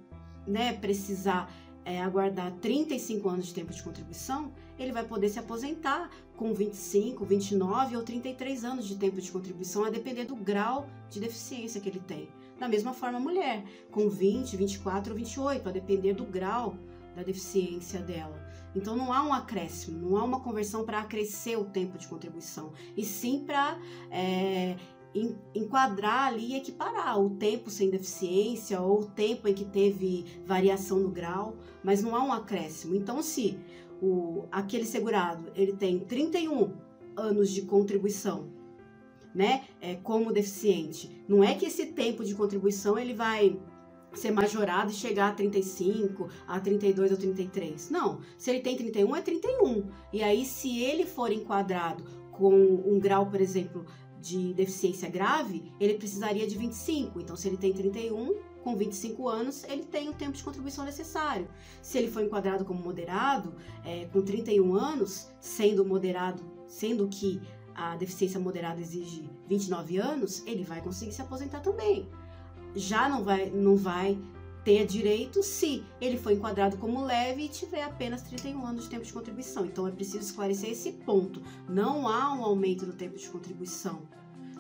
né, 0.45 0.73
precisar 0.73 1.51
é, 1.83 1.99
aguardar 1.99 2.51
35 2.61 3.27
anos 3.27 3.47
de 3.47 3.53
tempo 3.53 3.73
de 3.73 3.81
contribuição, 3.81 4.53
ele 4.77 4.91
vai 4.91 5.03
poder 5.03 5.29
se 5.29 5.39
aposentar 5.39 6.11
com 6.37 6.53
25, 6.53 7.25
29 7.25 7.97
ou 7.97 8.03
33 8.03 8.63
anos 8.63 8.87
de 8.87 8.97
tempo 8.97 9.19
de 9.19 9.31
contribuição, 9.31 9.83
a 9.83 9.89
depender 9.89 10.25
do 10.25 10.35
grau 10.35 10.87
de 11.09 11.19
deficiência 11.19 11.81
que 11.81 11.89
ele 11.89 11.99
tem. 11.99 12.29
Da 12.59 12.67
mesma 12.67 12.93
forma, 12.93 13.17
a 13.17 13.21
mulher, 13.21 13.63
com 13.91 14.09
20, 14.09 14.55
24 14.55 15.12
ou 15.12 15.17
28, 15.17 15.67
a 15.67 15.71
depender 15.71 16.13
do 16.13 16.25
grau 16.25 16.77
da 17.15 17.24
deficiência 17.24 18.00
dela. 18.00 18.45
Então 18.75 18.95
não 18.95 19.13
há 19.13 19.24
um 19.24 19.33
acréscimo, 19.33 19.97
não 19.97 20.17
há 20.17 20.24
uma 20.24 20.41
conversão 20.41 20.85
para 20.85 21.00
acrescer 21.00 21.57
o 21.57 21.65
tempo 21.65 21.97
de 21.97 22.07
contribuição, 22.07 22.74
e 22.95 23.05
sim 23.05 23.43
para 23.45 23.79
é, 24.12 24.75
enquadrar 25.53 26.27
ali 26.27 26.51
e 26.51 26.55
equiparar 26.57 27.19
o 27.19 27.29
tempo 27.31 27.69
sem 27.69 27.89
deficiência 27.89 28.81
ou 28.81 29.01
o 29.01 29.05
tempo 29.05 29.47
em 29.47 29.53
que 29.53 29.63
teve 29.63 30.25
variação 30.45 31.00
no 31.00 31.09
grau, 31.09 31.55
mas 31.81 32.03
não 32.03 32.15
há 32.15 32.21
um 32.21 32.33
acréscimo. 32.33 32.95
Então, 32.95 33.21
se 33.21 33.57
o, 34.01 34.43
aquele 34.51 34.85
segurado 34.85 35.50
ele 35.55 35.74
tem 35.74 36.00
31 36.00 36.74
anos 37.15 37.50
de 37.50 37.62
contribuição 37.62 38.50
né, 39.36 39.65
é, 39.82 39.96
como 39.96 40.32
deficiente. 40.32 41.24
Não 41.27 41.44
é 41.44 41.54
que 41.54 41.65
esse 41.65 41.88
tempo 41.88 42.24
de 42.24 42.34
contribuição 42.34 42.98
ele 42.98 43.13
vai 43.13 43.60
ser 44.13 44.32
majorado 44.32 44.92
e 44.92 44.94
chegar 44.94 45.27
a 45.27 45.34
35, 45.34 46.30
a 46.48 46.58
32 46.58 47.12
ou 47.12 47.18
33. 47.18 47.89
Não, 47.89 48.22
se 48.38 48.50
ele 48.50 48.62
tem 48.62 48.77
31 48.77 49.13
é 49.13 49.22
31. 49.22 49.84
E 50.13 50.24
aí 50.24 50.46
se 50.46 50.82
ele 50.82 51.06
for 51.06 51.34
enquadrado 51.34 52.06
com 52.32 52.54
um 52.54 52.98
grau, 52.98 53.30
por 53.30 53.42
exemplo, 53.42 53.86
de 54.22 54.54
deficiência 54.54 55.10
grave, 55.10 55.72
ele 55.82 55.96
precisaria 55.96 56.48
de 56.48 56.58
25. 56.58 57.20
Então 57.20 57.36
se 57.36 57.50
ele 57.50 57.58
tem 57.58 57.74
31, 57.74 58.34
com 58.63 58.75
25 58.75 59.27
anos, 59.27 59.63
ele 59.65 59.84
tem 59.84 60.10
o 60.10 60.13
tempo 60.13 60.32
de 60.32 60.44
contribuição 60.44 60.86
necessário. 60.86 61.48
Se 61.82 61.98
ele 61.98 62.10
for 62.10 62.24
enquadrado 62.24 62.63
como 62.63 62.82
moderado, 62.82 63.54
é, 63.84 64.06
com 64.06 64.22
31 64.22 64.74
anos, 64.74 65.30
sendo 65.39 65.86
moderado, 65.86 66.42
sendo 66.65 67.08
que 67.08 67.39
a 67.75 67.96
deficiência 67.96 68.39
moderada 68.39 68.79
exige 68.79 69.29
29 69.48 69.98
anos, 69.98 70.41
ele 70.46 70.63
vai 70.63 70.82
conseguir 70.82 71.12
se 71.12 71.22
aposentar 71.22 71.60
também. 71.60 72.08
Já 72.75 73.08
não 73.10 73.24
vai, 73.24 73.50
não 73.50 73.75
vai 73.75 74.17
ter 74.63 74.86
direito 74.86 75.44
se 75.44 75.84
ele 76.01 76.17
for 76.17 76.32
enquadrado 76.32 76.77
como 76.77 77.05
leve 77.05 77.44
e 77.44 77.50
tiver 77.50 77.84
apenas 77.84 78.24
31 78.24 78.65
anos 78.65 78.84
de 78.86 78.89
tempo 78.89 79.05
de 79.05 79.13
contribuição. 79.13 79.65
Então 79.65 79.88
é 79.88 79.91
preciso 79.91 80.20
esclarecer 80.20 80.72
esse 80.72 80.91
ponto. 80.91 81.41
Não 81.70 82.08
há 82.08 82.34
um 82.34 82.44
aumento 82.44 82.86
do 82.86 82.94
tempo 82.94 83.17
de 83.17 83.29
contribuição. 83.29 84.01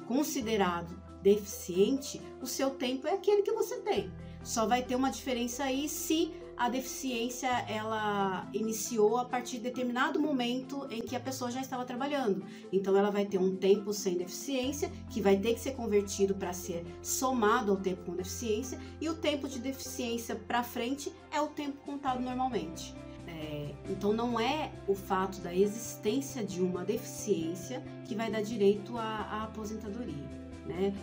Considerado 0.07 0.95
deficiente, 1.23 2.21
o 2.39 2.45
seu 2.45 2.69
tempo 2.69 3.07
é 3.07 3.13
aquele 3.13 3.41
que 3.41 3.51
você 3.51 3.77
tem. 3.77 4.11
Só 4.43 4.67
vai 4.67 4.83
ter 4.83 4.95
uma 4.95 5.09
diferença 5.09 5.63
aí 5.63 5.89
se 5.89 6.31
a 6.57 6.69
deficiência 6.69 7.49
ela 7.67 8.47
iniciou 8.53 9.17
a 9.17 9.25
partir 9.25 9.57
de 9.57 9.63
determinado 9.63 10.19
momento 10.19 10.87
em 10.89 11.01
que 11.01 11.15
a 11.15 11.19
pessoa 11.19 11.51
já 11.51 11.59
estava 11.59 11.83
trabalhando. 11.83 12.45
Então 12.71 12.95
ela 12.95 13.11
vai 13.11 13.25
ter 13.25 13.37
um 13.37 13.55
tempo 13.55 13.93
sem 13.93 14.17
deficiência 14.17 14.91
que 15.09 15.21
vai 15.21 15.37
ter 15.37 15.53
que 15.53 15.59
ser 15.59 15.73
convertido 15.73 16.33
para 16.33 16.53
ser 16.53 16.85
somado 17.01 17.71
ao 17.71 17.77
tempo 17.77 18.03
com 18.03 18.15
deficiência 18.15 18.79
e 19.01 19.09
o 19.09 19.15
tempo 19.15 19.47
de 19.47 19.59
deficiência 19.59 20.35
para 20.35 20.63
frente 20.63 21.11
é 21.31 21.41
o 21.41 21.47
tempo 21.47 21.77
contado 21.85 22.21
normalmente. 22.21 22.95
É, 23.27 23.73
então 23.89 24.13
não 24.13 24.39
é 24.39 24.71
o 24.87 24.95
fato 24.95 25.41
da 25.41 25.53
existência 25.53 26.43
de 26.43 26.61
uma 26.61 26.85
deficiência 26.85 27.83
que 28.05 28.15
vai 28.15 28.31
dar 28.31 28.41
direito 28.41 28.97
à, 28.97 29.03
à 29.03 29.43
aposentadoria. 29.43 30.45
Né? 30.65 30.95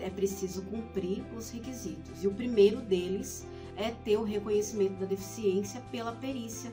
é 0.00 0.10
preciso 0.10 0.62
cumprir 0.62 1.24
os 1.36 1.50
requisitos. 1.50 2.22
E 2.22 2.28
o 2.28 2.32
primeiro 2.32 2.80
deles 2.80 3.44
é 3.80 3.90
ter 4.04 4.18
o 4.18 4.22
reconhecimento 4.22 4.94
da 5.00 5.06
deficiência 5.06 5.80
pela 5.90 6.12
perícia 6.12 6.70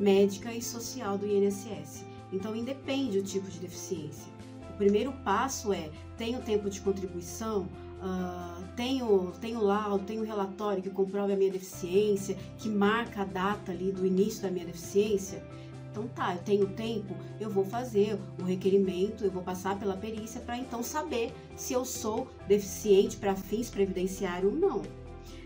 médica 0.00 0.52
e 0.52 0.62
social 0.62 1.18
do 1.18 1.26
INSS. 1.26 2.04
Então, 2.32 2.56
independe 2.56 3.18
o 3.18 3.22
tipo 3.22 3.48
de 3.48 3.58
deficiência. 3.60 4.32
O 4.70 4.76
primeiro 4.76 5.12
passo 5.24 5.72
é: 5.72 5.90
tenho 6.16 6.40
tempo 6.40 6.68
de 6.68 6.80
contribuição, 6.80 7.62
uh, 7.62 8.64
tenho, 8.74 9.32
tenho 9.40 9.62
laudo, 9.62 10.04
tenho 10.04 10.24
relatório 10.24 10.82
que 10.82 10.90
comprove 10.90 11.32
a 11.32 11.36
minha 11.36 11.50
deficiência, 11.50 12.36
que 12.58 12.68
marca 12.68 13.22
a 13.22 13.24
data 13.24 13.72
ali 13.72 13.92
do 13.92 14.06
início 14.06 14.42
da 14.42 14.50
minha 14.50 14.66
deficiência. 14.66 15.42
Então 15.90 16.08
tá, 16.08 16.34
eu 16.34 16.42
tenho 16.42 16.66
tempo, 16.66 17.16
eu 17.40 17.48
vou 17.48 17.64
fazer 17.64 18.18
o 18.38 18.44
requerimento, 18.44 19.24
eu 19.24 19.30
vou 19.30 19.42
passar 19.42 19.78
pela 19.78 19.96
perícia 19.96 20.42
para 20.42 20.58
então 20.58 20.82
saber 20.82 21.32
se 21.56 21.72
eu 21.72 21.86
sou 21.86 22.28
deficiente 22.46 23.16
para 23.16 23.34
fins 23.34 23.70
previdenciários 23.70 24.52
ou 24.52 24.58
não. 24.58 24.82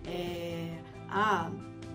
É, 0.04 0.76
ah, 1.10 1.50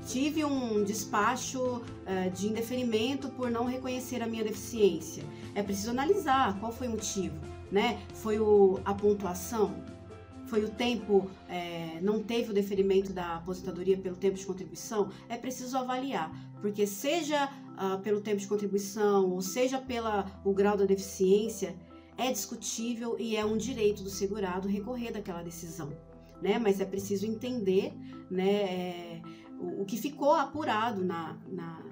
tive 0.05 0.45
um 0.45 0.83
despacho 0.83 1.61
uh, 1.61 2.29
de 2.33 2.47
indeferimento 2.47 3.29
por 3.29 3.49
não 3.49 3.65
reconhecer 3.65 4.21
a 4.21 4.27
minha 4.27 4.43
deficiência. 4.43 5.23
É 5.53 5.63
preciso 5.63 5.91
analisar 5.91 6.59
qual 6.59 6.71
foi 6.71 6.87
o 6.87 6.91
motivo, 6.91 7.35
né? 7.71 7.99
Foi 8.13 8.39
o, 8.39 8.79
a 8.85 8.93
pontuação? 8.93 9.83
Foi 10.45 10.63
o 10.63 10.69
tempo, 10.69 11.27
é, 11.49 11.99
não 12.03 12.21
teve 12.21 12.51
o 12.51 12.53
deferimento 12.53 13.11
da 13.11 13.37
aposentadoria 13.37 13.97
pelo 13.97 14.15
tempo 14.15 14.37
de 14.37 14.45
contribuição? 14.45 15.09
É 15.27 15.37
preciso 15.37 15.75
avaliar, 15.75 16.31
porque 16.61 16.85
seja 16.85 17.49
uh, 17.75 17.99
pelo 18.03 18.21
tempo 18.21 18.37
de 18.37 18.47
contribuição 18.47 19.31
ou 19.31 19.41
seja 19.41 19.79
pelo 19.79 20.53
grau 20.53 20.77
da 20.77 20.85
deficiência, 20.85 21.75
é 22.15 22.31
discutível 22.31 23.15
e 23.19 23.35
é 23.35 23.43
um 23.43 23.57
direito 23.57 24.03
do 24.03 24.09
segurado 24.09 24.67
recorrer 24.67 25.11
daquela 25.11 25.41
decisão, 25.41 25.91
né? 26.41 26.59
Mas 26.59 26.79
é 26.79 26.85
preciso 26.85 27.25
entender, 27.25 27.93
né? 28.29 28.49
É, 28.49 29.21
o, 29.59 29.81
o 29.81 29.85
que 29.85 29.97
ficou 29.97 30.33
apurado 30.33 31.03
na, 31.03 31.37
na, 31.47 31.83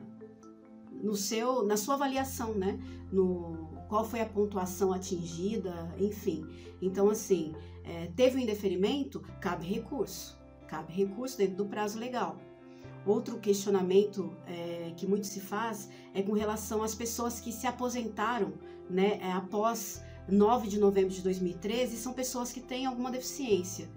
no 0.91 1.15
seu, 1.15 1.65
na 1.65 1.77
sua 1.77 1.95
avaliação, 1.95 2.53
né? 2.53 2.79
No, 3.11 3.69
qual 3.87 4.03
foi 4.03 4.21
a 4.21 4.25
pontuação 4.25 4.91
atingida, 4.91 5.93
enfim. 5.99 6.45
Então, 6.81 7.09
assim, 7.09 7.53
é, 7.83 8.07
teve 8.15 8.37
um 8.37 8.39
indeferimento, 8.39 9.21
cabe 9.39 9.65
recurso. 9.65 10.37
Cabe 10.67 10.91
recurso 10.91 11.37
dentro 11.37 11.57
do 11.57 11.65
prazo 11.65 11.99
legal. 11.99 12.37
Outro 13.05 13.37
questionamento 13.37 14.35
é, 14.47 14.93
que 14.95 15.05
muito 15.05 15.27
se 15.27 15.39
faz 15.41 15.89
é 16.13 16.21
com 16.21 16.33
relação 16.33 16.81
às 16.81 16.95
pessoas 16.95 17.39
que 17.39 17.51
se 17.51 17.67
aposentaram 17.67 18.53
né, 18.89 19.19
é, 19.21 19.31
após 19.31 20.01
9 20.27 20.67
de 20.67 20.79
novembro 20.79 21.13
de 21.13 21.21
2013 21.21 21.97
são 21.97 22.13
pessoas 22.13 22.51
que 22.51 22.61
têm 22.61 22.85
alguma 22.85 23.11
deficiência. 23.11 23.89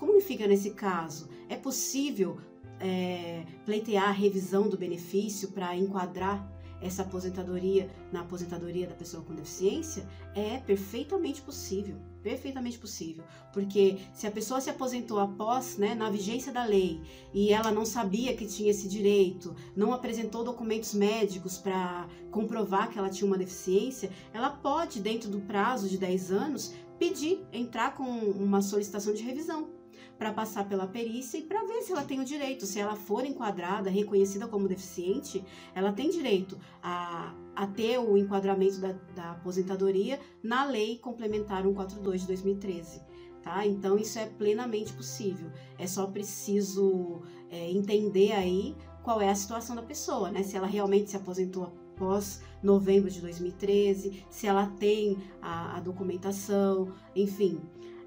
Como 0.00 0.18
fica 0.18 0.48
nesse 0.48 0.70
caso? 0.70 1.28
É 1.46 1.56
possível 1.56 2.38
é, 2.80 3.44
pleitear 3.66 4.08
a 4.08 4.12
revisão 4.12 4.66
do 4.66 4.78
benefício 4.78 5.48
para 5.48 5.76
enquadrar 5.76 6.50
essa 6.80 7.02
aposentadoria 7.02 7.90
na 8.10 8.22
aposentadoria 8.22 8.86
da 8.86 8.94
pessoa 8.94 9.22
com 9.22 9.34
deficiência? 9.34 10.08
É 10.34 10.56
perfeitamente 10.60 11.42
possível, 11.42 11.96
perfeitamente 12.22 12.78
possível, 12.78 13.22
porque 13.52 13.98
se 14.14 14.26
a 14.26 14.30
pessoa 14.30 14.58
se 14.58 14.70
aposentou 14.70 15.18
após, 15.18 15.76
né, 15.76 15.94
na 15.94 16.08
vigência 16.08 16.50
da 16.50 16.64
lei 16.64 17.02
e 17.34 17.52
ela 17.52 17.70
não 17.70 17.84
sabia 17.84 18.34
que 18.34 18.46
tinha 18.46 18.70
esse 18.70 18.88
direito, 18.88 19.54
não 19.76 19.92
apresentou 19.92 20.42
documentos 20.42 20.94
médicos 20.94 21.58
para 21.58 22.08
comprovar 22.30 22.88
que 22.88 22.98
ela 22.98 23.10
tinha 23.10 23.26
uma 23.26 23.36
deficiência, 23.36 24.10
ela 24.32 24.48
pode 24.48 24.98
dentro 24.98 25.28
do 25.28 25.42
prazo 25.42 25.90
de 25.90 25.98
10 25.98 26.32
anos 26.32 26.72
pedir 26.98 27.44
entrar 27.52 27.94
com 27.94 28.04
uma 28.04 28.62
solicitação 28.62 29.12
de 29.12 29.22
revisão 29.22 29.78
para 30.20 30.34
passar 30.34 30.68
pela 30.68 30.86
perícia 30.86 31.38
e 31.38 31.42
para 31.42 31.64
ver 31.64 31.80
se 31.80 31.92
ela 31.92 32.04
tem 32.04 32.20
o 32.20 32.24
direito. 32.26 32.66
Se 32.66 32.78
ela 32.78 32.94
for 32.94 33.24
enquadrada, 33.24 33.88
reconhecida 33.88 34.46
como 34.46 34.68
deficiente, 34.68 35.42
ela 35.74 35.94
tem 35.94 36.10
direito 36.10 36.58
a, 36.82 37.34
a 37.56 37.66
ter 37.66 37.96
o 37.96 38.18
enquadramento 38.18 38.78
da, 38.80 38.92
da 39.14 39.30
aposentadoria 39.30 40.20
na 40.42 40.66
Lei 40.66 40.98
Complementar 40.98 41.62
142 41.62 42.20
de 42.20 42.26
2013. 42.26 43.00
Tá? 43.42 43.66
Então 43.66 43.96
isso 43.96 44.18
é 44.18 44.26
plenamente 44.26 44.92
possível. 44.92 45.50
É 45.78 45.86
só 45.86 46.06
preciso 46.06 47.22
é, 47.48 47.70
entender 47.70 48.32
aí 48.32 48.76
qual 49.02 49.22
é 49.22 49.30
a 49.30 49.34
situação 49.34 49.74
da 49.74 49.82
pessoa, 49.82 50.30
né? 50.30 50.42
Se 50.42 50.54
ela 50.54 50.66
realmente 50.66 51.08
se 51.08 51.16
aposentou 51.16 51.72
após 51.94 52.42
novembro 52.62 53.10
de 53.10 53.22
2013, 53.22 54.26
se 54.28 54.46
ela 54.46 54.66
tem 54.78 55.16
a, 55.40 55.78
a 55.78 55.80
documentação, 55.80 56.92
enfim 57.16 57.58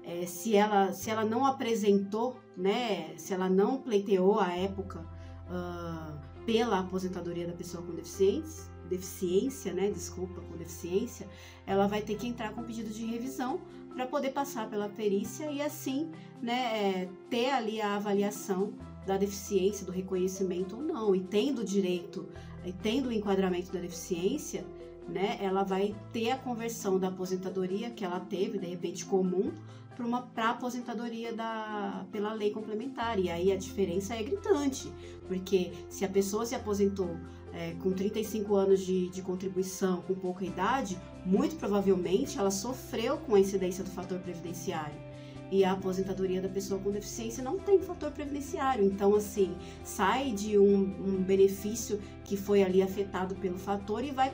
é, 0.04 0.26
se, 0.26 0.54
ela, 0.54 0.92
se 0.92 1.10
ela 1.10 1.24
não 1.24 1.46
apresentou, 1.46 2.36
né, 2.56 3.14
se 3.16 3.32
ela 3.32 3.48
não 3.48 3.78
pleiteou 3.78 4.38
a 4.38 4.54
época 4.54 5.00
uh, 5.48 6.44
pela 6.44 6.80
aposentadoria 6.80 7.46
da 7.46 7.54
pessoa 7.54 7.82
com 7.82 7.94
deficiência, 7.94 8.70
deficiência, 8.88 9.72
né, 9.72 9.90
desculpa, 9.90 10.40
com 10.42 10.56
deficiência, 10.56 11.26
ela 11.66 11.86
vai 11.86 12.02
ter 12.02 12.16
que 12.16 12.26
entrar 12.26 12.52
com 12.52 12.62
pedido 12.62 12.90
de 12.90 13.06
revisão 13.06 13.60
para 13.94 14.06
poder 14.06 14.30
passar 14.30 14.68
pela 14.68 14.88
perícia 14.88 15.50
e 15.50 15.62
assim, 15.62 16.10
né, 16.42 17.02
é, 17.02 17.08
ter 17.30 17.50
ali 17.50 17.80
a 17.80 17.96
avaliação 17.96 18.74
da 19.06 19.16
deficiência, 19.16 19.86
do 19.86 19.92
reconhecimento 19.92 20.76
ou 20.76 20.82
não, 20.82 21.14
e 21.14 21.20
tendo 21.20 21.64
direito, 21.64 22.28
e 22.64 22.72
tendo 22.72 23.08
o 23.08 23.12
enquadramento 23.12 23.72
da 23.72 23.80
deficiência, 23.80 24.64
né, 25.08 25.38
ela 25.40 25.62
vai 25.62 25.94
ter 26.12 26.30
a 26.30 26.38
conversão 26.38 26.98
da 26.98 27.08
aposentadoria 27.08 27.90
que 27.90 28.04
ela 28.04 28.20
teve, 28.20 28.58
de 28.58 28.66
repente 28.66 29.04
comum, 29.04 29.52
para 29.94 30.22
pra 30.34 30.50
aposentadoria 30.50 31.32
da, 31.32 32.06
pela 32.10 32.32
lei 32.32 32.50
complementar. 32.50 33.18
E 33.18 33.30
aí 33.30 33.52
a 33.52 33.56
diferença 33.56 34.14
é 34.14 34.22
gritante, 34.22 34.92
porque 35.26 35.72
se 35.88 36.04
a 36.04 36.08
pessoa 36.08 36.44
se 36.44 36.54
aposentou 36.54 37.16
é, 37.52 37.72
com 37.82 37.92
35 37.92 38.54
anos 38.56 38.80
de, 38.80 39.08
de 39.08 39.22
contribuição, 39.22 40.02
com 40.02 40.14
pouca 40.14 40.44
idade, 40.44 40.98
muito 41.24 41.56
provavelmente 41.56 42.38
ela 42.38 42.50
sofreu 42.50 43.16
com 43.18 43.34
a 43.34 43.40
incidência 43.40 43.84
do 43.84 43.90
fator 43.90 44.18
previdenciário. 44.18 45.04
E 45.50 45.64
a 45.64 45.72
aposentadoria 45.72 46.40
da 46.40 46.48
pessoa 46.48 46.80
com 46.80 46.90
deficiência 46.90 47.44
não 47.44 47.58
tem 47.58 47.78
fator 47.78 48.10
previdenciário. 48.10 48.84
Então, 48.84 49.14
assim, 49.14 49.54
sai 49.84 50.32
de 50.32 50.58
um, 50.58 50.80
um 50.82 51.22
benefício 51.22 52.00
que 52.24 52.36
foi 52.36 52.62
ali 52.62 52.82
afetado 52.82 53.34
pelo 53.36 53.56
fator 53.56 54.02
e 54.02 54.10
vai 54.10 54.32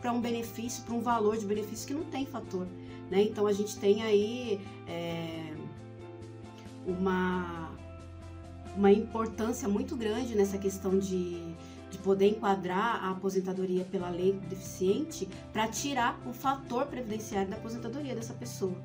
para 0.00 0.12
um 0.12 0.20
benefício, 0.20 0.84
para 0.84 0.94
um 0.94 1.00
valor 1.00 1.36
de 1.36 1.46
benefício 1.46 1.88
que 1.88 1.94
não 1.94 2.04
tem 2.04 2.26
fator. 2.26 2.68
Né? 3.12 3.24
Então 3.24 3.46
a 3.46 3.52
gente 3.52 3.76
tem 3.76 4.02
aí 4.02 4.58
é, 4.88 5.52
uma, 6.86 7.70
uma 8.74 8.90
importância 8.90 9.68
muito 9.68 9.94
grande 9.94 10.34
nessa 10.34 10.56
questão 10.56 10.98
de, 10.98 11.42
de 11.90 11.98
poder 11.98 12.28
enquadrar 12.30 13.04
a 13.04 13.10
aposentadoria 13.10 13.84
pela 13.84 14.08
lei 14.08 14.32
deficiente 14.48 15.28
para 15.52 15.68
tirar 15.68 16.18
o 16.26 16.32
fator 16.32 16.86
previdenciário 16.86 17.50
da 17.50 17.56
aposentadoria 17.56 18.14
dessa 18.14 18.32
pessoa. 18.32 18.76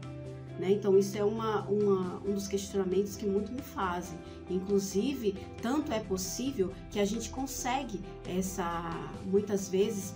Né? 0.60 0.72
Então, 0.72 0.98
isso 0.98 1.18
é 1.18 1.24
uma, 1.24 1.62
uma, 1.62 2.22
um 2.26 2.34
dos 2.34 2.50
questionamentos 2.50 3.16
que 3.16 3.26
muito 3.26 3.50
me 3.54 3.62
fazem. 3.62 4.20
Inclusive, 4.50 5.38
tanto 5.62 5.94
é 5.94 6.02
possível 6.02 6.74
que 6.92 7.00
a 7.00 7.06
gente 7.06 7.30
consegue 7.30 8.02
essa, 8.28 8.92
muitas 9.26 9.70
vezes, 9.70 10.14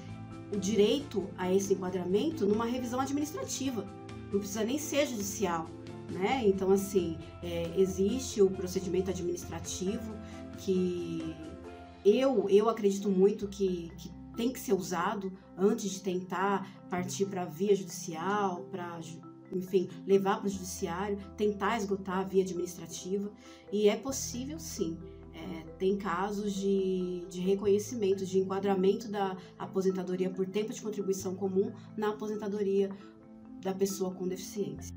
o 0.51 0.57
direito 0.57 1.29
a 1.37 1.53
esse 1.53 1.73
enquadramento 1.73 2.45
numa 2.45 2.65
revisão 2.65 2.99
administrativa 2.99 3.85
não 4.31 4.39
precisa 4.39 4.63
nem 4.63 4.77
ser 4.77 5.07
judicial, 5.07 5.69
né? 6.09 6.43
Então, 6.45 6.71
assim, 6.71 7.17
é, 7.43 7.73
existe 7.77 8.41
o 8.41 8.49
procedimento 8.49 9.09
administrativo 9.09 10.13
que 10.57 11.35
eu, 12.05 12.47
eu 12.49 12.69
acredito 12.69 13.09
muito 13.09 13.47
que, 13.47 13.91
que 13.97 14.09
tem 14.35 14.51
que 14.51 14.59
ser 14.59 14.73
usado 14.73 15.31
antes 15.57 15.91
de 15.91 16.01
tentar 16.01 16.67
partir 16.89 17.25
para 17.25 17.43
a 17.43 17.45
via 17.45 17.75
judicial, 17.75 18.65
para 18.71 18.99
enfim, 19.51 19.89
levar 20.07 20.37
para 20.37 20.47
o 20.47 20.49
judiciário, 20.49 21.17
tentar 21.35 21.77
esgotar 21.77 22.19
a 22.19 22.23
via 22.23 22.43
administrativa. 22.43 23.31
E 23.71 23.89
é 23.89 23.95
possível 23.95 24.59
sim. 24.59 24.97
É, 25.33 25.63
tem 25.77 25.97
casos 25.97 26.53
de, 26.53 27.25
de 27.29 27.39
reconhecimento, 27.41 28.25
de 28.25 28.39
enquadramento 28.39 29.09
da 29.09 29.35
aposentadoria 29.57 30.29
por 30.29 30.45
tempo 30.45 30.73
de 30.73 30.81
contribuição 30.81 31.35
comum 31.35 31.71
na 31.97 32.09
aposentadoria 32.09 32.89
da 33.61 33.73
pessoa 33.73 34.13
com 34.13 34.27
deficiência. 34.27 34.95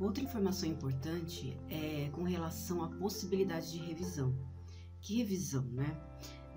Outra 0.00 0.24
informação 0.24 0.68
importante 0.68 1.56
é 1.68 2.08
com 2.12 2.22
relação 2.22 2.82
à 2.82 2.88
possibilidade 2.88 3.72
de 3.72 3.78
revisão. 3.78 4.34
Que 5.00 5.18
revisão, 5.18 5.62
né? 5.64 5.96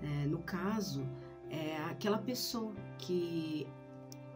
É, 0.02 0.26
no 0.26 0.38
caso, 0.38 1.06
é 1.48 1.76
aquela 1.84 2.18
pessoa 2.18 2.74
que 2.98 3.66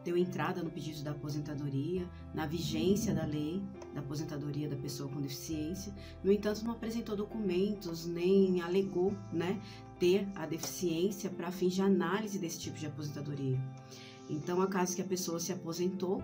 deu 0.05 0.17
entrada 0.17 0.63
no 0.63 0.71
pedido 0.71 1.03
da 1.03 1.11
aposentadoria, 1.11 2.09
na 2.33 2.47
vigência 2.47 3.15
da 3.15 3.25
lei 3.25 3.63
da 3.93 4.01
aposentadoria 4.01 4.69
da 4.69 4.77
pessoa 4.77 5.11
com 5.11 5.21
deficiência, 5.21 5.93
no 6.23 6.33
entanto, 6.33 6.65
não 6.65 6.73
apresentou 6.73 7.17
documentos 7.17 8.07
nem 8.07 8.61
alegou 8.61 9.13
né, 9.33 9.61
ter 9.99 10.29
a 10.37 10.47
deficiência 10.47 11.29
para 11.29 11.51
fins 11.51 11.75
de 11.75 11.83
análise 11.83 12.39
desse 12.39 12.61
tipo 12.61 12.79
de 12.79 12.87
aposentadoria. 12.87 13.61
Então, 14.29 14.63
a 14.63 14.69
caso 14.69 14.95
que 14.95 15.03
a 15.03 15.05
pessoa 15.05 15.41
se 15.41 15.53
aposentou, 15.53 16.23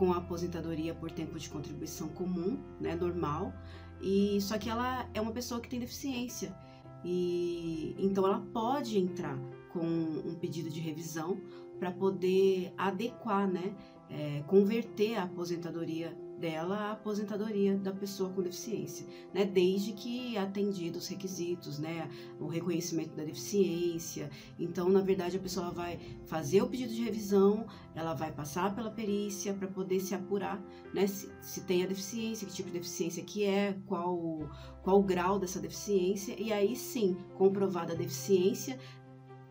com 0.00 0.14
a 0.14 0.16
aposentadoria 0.16 0.94
por 0.94 1.10
tempo 1.10 1.38
de 1.38 1.50
contribuição 1.50 2.08
comum, 2.08 2.58
né, 2.80 2.94
normal, 2.94 3.52
e 4.00 4.40
só 4.40 4.56
que 4.56 4.70
ela 4.70 5.06
é 5.12 5.20
uma 5.20 5.30
pessoa 5.30 5.60
que 5.60 5.68
tem 5.68 5.78
deficiência. 5.78 6.56
E 7.04 7.94
então 7.98 8.24
ela 8.24 8.40
pode 8.50 8.98
entrar 8.98 9.38
com 9.68 9.84
um 9.84 10.34
pedido 10.40 10.70
de 10.70 10.80
revisão 10.80 11.38
para 11.78 11.90
poder 11.90 12.72
adequar, 12.78 13.46
né, 13.46 13.74
é, 14.08 14.42
converter 14.46 15.16
a 15.16 15.24
aposentadoria 15.24 16.16
dela 16.40 16.76
a 16.76 16.92
aposentadoria 16.92 17.76
da 17.76 17.92
pessoa 17.92 18.30
com 18.30 18.42
deficiência, 18.42 19.06
né? 19.32 19.44
Desde 19.44 19.92
que 19.92 20.36
atendido 20.36 20.98
os 20.98 21.06
requisitos, 21.06 21.78
né? 21.78 22.10
O 22.40 22.46
reconhecimento 22.46 23.14
da 23.14 23.22
deficiência. 23.22 24.30
Então, 24.58 24.88
na 24.88 25.00
verdade, 25.00 25.36
a 25.36 25.40
pessoa 25.40 25.70
vai 25.70 26.00
fazer 26.24 26.62
o 26.62 26.66
pedido 26.66 26.92
de 26.92 27.02
revisão, 27.02 27.66
ela 27.94 28.14
vai 28.14 28.32
passar 28.32 28.74
pela 28.74 28.90
perícia 28.90 29.52
para 29.52 29.68
poder 29.68 30.00
se 30.00 30.14
apurar, 30.14 30.60
né? 30.94 31.06
Se, 31.06 31.30
se, 31.42 31.60
tem 31.62 31.84
a 31.84 31.86
deficiência, 31.86 32.46
que 32.46 32.54
tipo 32.54 32.68
de 32.68 32.78
deficiência 32.78 33.22
que 33.22 33.44
é, 33.44 33.76
qual, 33.86 34.50
qual 34.82 34.98
o 34.98 35.02
grau 35.02 35.38
dessa 35.38 35.60
deficiência, 35.60 36.34
e 36.40 36.52
aí 36.52 36.74
sim, 36.74 37.16
comprovada 37.36 37.92
a 37.92 37.96
deficiência, 37.96 38.78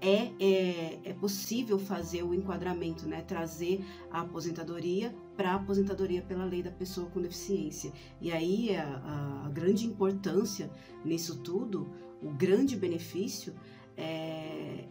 é, 0.02 0.32
é, 0.39 0.99
é, 1.04 1.13
possível 1.13 1.78
fazer 1.78 2.23
o 2.23 2.34
enquadramento, 2.34 3.08
né? 3.08 3.21
trazer 3.21 3.84
a 4.10 4.21
aposentadoria 4.21 5.13
para 5.39 5.52
a 5.52 5.56
aposentadoria 5.56 6.21
pela 6.21 6.43
lei 6.43 6.62
da 6.62 6.69
pessoa 6.69 7.10
com 7.10 7.21
deficiência. 7.21 7.93
E 8.19 8.30
aí 8.30 8.75
a, 8.75 9.45
a 9.45 9.49
grande 9.49 9.86
importância 9.86 10.69
nisso 11.06 11.38
tudo, 11.38 11.89
o 12.21 12.30
grande 12.30 12.75
benefício 12.75 13.56
é, 13.95 14.84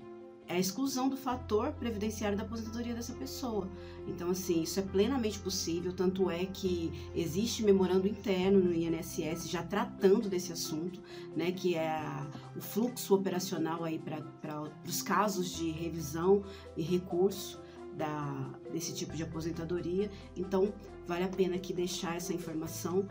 é 0.46 0.54
a 0.54 0.58
exclusão 0.58 1.10
do 1.10 1.18
fator 1.18 1.72
previdenciário 1.72 2.34
da 2.34 2.44
aposentadoria 2.44 2.94
dessa 2.94 3.12
pessoa. 3.12 3.68
Então, 4.06 4.30
assim, 4.30 4.62
isso 4.62 4.80
é 4.80 4.82
plenamente 4.82 5.38
possível, 5.38 5.92
tanto 5.92 6.30
é 6.30 6.46
que 6.46 6.90
existe 7.14 7.62
memorando 7.62 8.08
interno 8.08 8.58
no 8.58 8.72
INSS 8.72 9.50
já 9.50 9.62
tratando 9.62 10.30
desse 10.30 10.50
assunto, 10.50 10.98
né, 11.36 11.52
que 11.52 11.74
é 11.74 11.90
a, 11.90 12.26
o 12.56 12.60
fluxo 12.62 13.14
operacional 13.14 13.84
aí 13.84 13.98
para 13.98 14.62
os 14.86 15.02
casos 15.02 15.50
de 15.50 15.70
revisão 15.72 16.42
e 16.74 16.82
recurso 16.82 17.67
da, 17.98 18.54
desse 18.72 18.94
tipo 18.94 19.14
de 19.14 19.22
aposentadoria. 19.22 20.10
Então, 20.36 20.72
vale 21.06 21.24
a 21.24 21.28
pena 21.28 21.56
aqui 21.56 21.74
deixar 21.74 22.16
essa 22.16 22.32
informação 22.32 23.06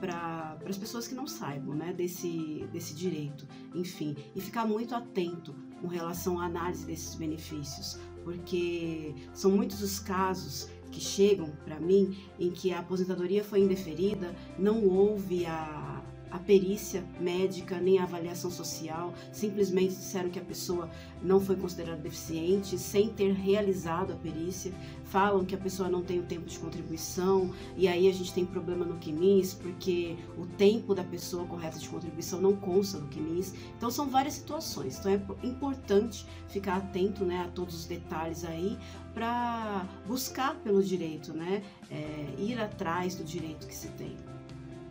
para 0.00 0.56
as 0.66 0.78
pessoas 0.78 1.08
que 1.08 1.14
não 1.14 1.26
saibam 1.26 1.74
né, 1.74 1.92
desse, 1.92 2.64
desse 2.72 2.94
direito, 2.94 3.46
enfim, 3.74 4.16
e 4.34 4.40
ficar 4.40 4.64
muito 4.64 4.94
atento 4.94 5.52
com 5.80 5.88
relação 5.88 6.40
à 6.40 6.44
análise 6.44 6.86
desses 6.86 7.16
benefícios, 7.16 7.98
porque 8.22 9.12
são 9.34 9.50
muitos 9.50 9.82
os 9.82 9.98
casos 9.98 10.68
que 10.92 11.00
chegam 11.00 11.50
para 11.64 11.80
mim 11.80 12.16
em 12.38 12.50
que 12.50 12.72
a 12.72 12.78
aposentadoria 12.78 13.42
foi 13.42 13.60
indeferida, 13.60 14.34
não 14.56 14.86
houve 14.86 15.44
a 15.46 15.97
a 16.30 16.38
perícia 16.38 17.04
médica 17.20 17.80
nem 17.80 17.98
a 17.98 18.04
avaliação 18.04 18.50
social, 18.50 19.12
simplesmente 19.32 19.94
disseram 19.94 20.30
que 20.30 20.38
a 20.38 20.44
pessoa 20.44 20.90
não 21.22 21.40
foi 21.40 21.56
considerada 21.56 22.00
deficiente 22.00 22.78
sem 22.78 23.08
ter 23.08 23.32
realizado 23.32 24.12
a 24.12 24.16
perícia, 24.16 24.72
falam 25.04 25.44
que 25.44 25.54
a 25.54 25.58
pessoa 25.58 25.88
não 25.88 26.02
tem 26.02 26.20
o 26.20 26.22
tempo 26.22 26.46
de 26.46 26.58
contribuição 26.58 27.52
e 27.76 27.88
aí 27.88 28.08
a 28.08 28.12
gente 28.12 28.32
tem 28.32 28.44
problema 28.44 28.84
no 28.84 28.98
QMIS 28.98 29.54
porque 29.54 30.16
o 30.36 30.46
tempo 30.46 30.94
da 30.94 31.04
pessoa 31.04 31.46
correta 31.46 31.78
de 31.78 31.88
contribuição 31.88 32.40
não 32.40 32.54
consta 32.54 32.98
no 32.98 33.08
QMIS. 33.08 33.54
Então 33.76 33.90
são 33.90 34.08
várias 34.08 34.34
situações. 34.34 34.98
Então 34.98 35.12
é 35.12 35.46
importante 35.46 36.26
ficar 36.48 36.76
atento, 36.76 37.24
né, 37.24 37.44
a 37.46 37.48
todos 37.48 37.74
os 37.74 37.86
detalhes 37.86 38.44
aí 38.44 38.78
para 39.14 39.86
buscar 40.06 40.54
pelo 40.56 40.82
direito, 40.82 41.32
né, 41.32 41.62
é, 41.90 42.34
ir 42.38 42.60
atrás 42.60 43.14
do 43.14 43.24
direito 43.24 43.66
que 43.66 43.74
se 43.74 43.88
tem 43.88 44.16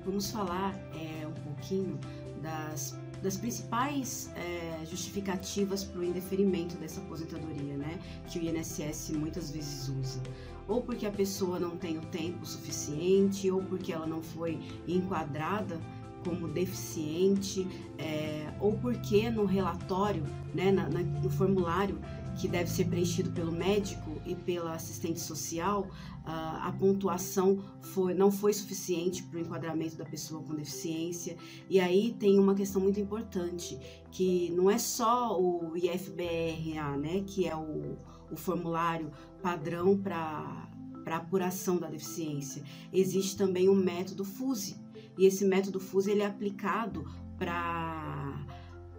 vamos 0.08 0.32
falar 0.32 0.74
é, 0.96 1.28
um 1.28 1.34
pouquinho 1.34 2.00
das, 2.42 2.98
das 3.22 3.36
principais 3.36 4.32
é, 4.38 4.86
justificativas 4.86 5.84
para 5.84 6.00
o 6.00 6.04
indeferimento 6.04 6.78
dessa 6.78 7.02
aposentadoria, 7.02 7.76
né? 7.76 8.00
Que 8.30 8.40
o 8.40 8.42
INSS 8.42 9.12
muitas 9.12 9.52
vezes 9.52 9.90
usa. 9.90 10.24
Ou 10.66 10.82
porque 10.82 11.06
a 11.06 11.12
pessoa 11.12 11.60
não 11.60 11.76
tem 11.76 11.98
o 11.98 12.02
tempo 12.02 12.46
suficiente, 12.46 13.52
ou 13.52 13.62
porque 13.62 13.92
ela 13.92 14.08
não 14.08 14.24
foi 14.24 14.58
enquadrada 14.88 15.80
como 16.24 16.48
deficiente, 16.48 17.68
é, 17.98 18.54
ou 18.62 18.78
porque 18.78 19.30
no 19.30 19.46
relatório, 19.46 20.24
né, 20.54 20.72
na, 20.72 20.90
na, 20.90 21.02
no 21.02 21.30
formulário 21.30 22.00
que 22.38 22.48
deve 22.48 22.70
ser 22.70 22.86
preenchido 22.86 23.32
pelo 23.32 23.52
médico 23.52 24.22
e 24.26 24.36
pela 24.36 24.74
assistente 24.74 25.20
social, 25.20 25.90
a 26.24 26.74
pontuação 26.78 27.64
foi, 27.82 28.14
não 28.14 28.30
foi 28.30 28.54
suficiente 28.54 29.24
para 29.24 29.38
o 29.38 29.42
enquadramento 29.42 29.96
da 29.96 30.06
pessoa 30.06 30.44
com 30.44 30.54
deficiência. 30.54 31.38
E 31.70 31.80
aí 31.80 32.16
tem 32.20 32.38
uma 32.38 32.54
questão 32.54 32.82
muito 32.82 33.00
importante, 33.00 33.80
que 34.12 34.52
não 34.52 34.70
é 34.70 34.78
só 34.78 35.40
o 35.40 35.76
IFBRA, 35.76 36.98
né, 36.98 37.24
que 37.26 37.48
é 37.48 37.56
o, 37.56 37.98
o 38.32 38.36
formulário 38.36 39.12
padrão 39.42 39.98
para 39.98 40.66
para 41.04 41.16
apuração 41.16 41.78
da 41.78 41.88
deficiência. 41.88 42.62
Existe 42.92 43.38
também 43.38 43.70
o 43.70 43.74
método 43.74 44.26
FUSE, 44.26 44.76
e 45.18 45.26
esse 45.26 45.46
método 45.46 45.80
FUSE 45.80 46.12
ele 46.12 46.22
é 46.22 46.26
aplicado 46.26 47.06
para 47.38 48.46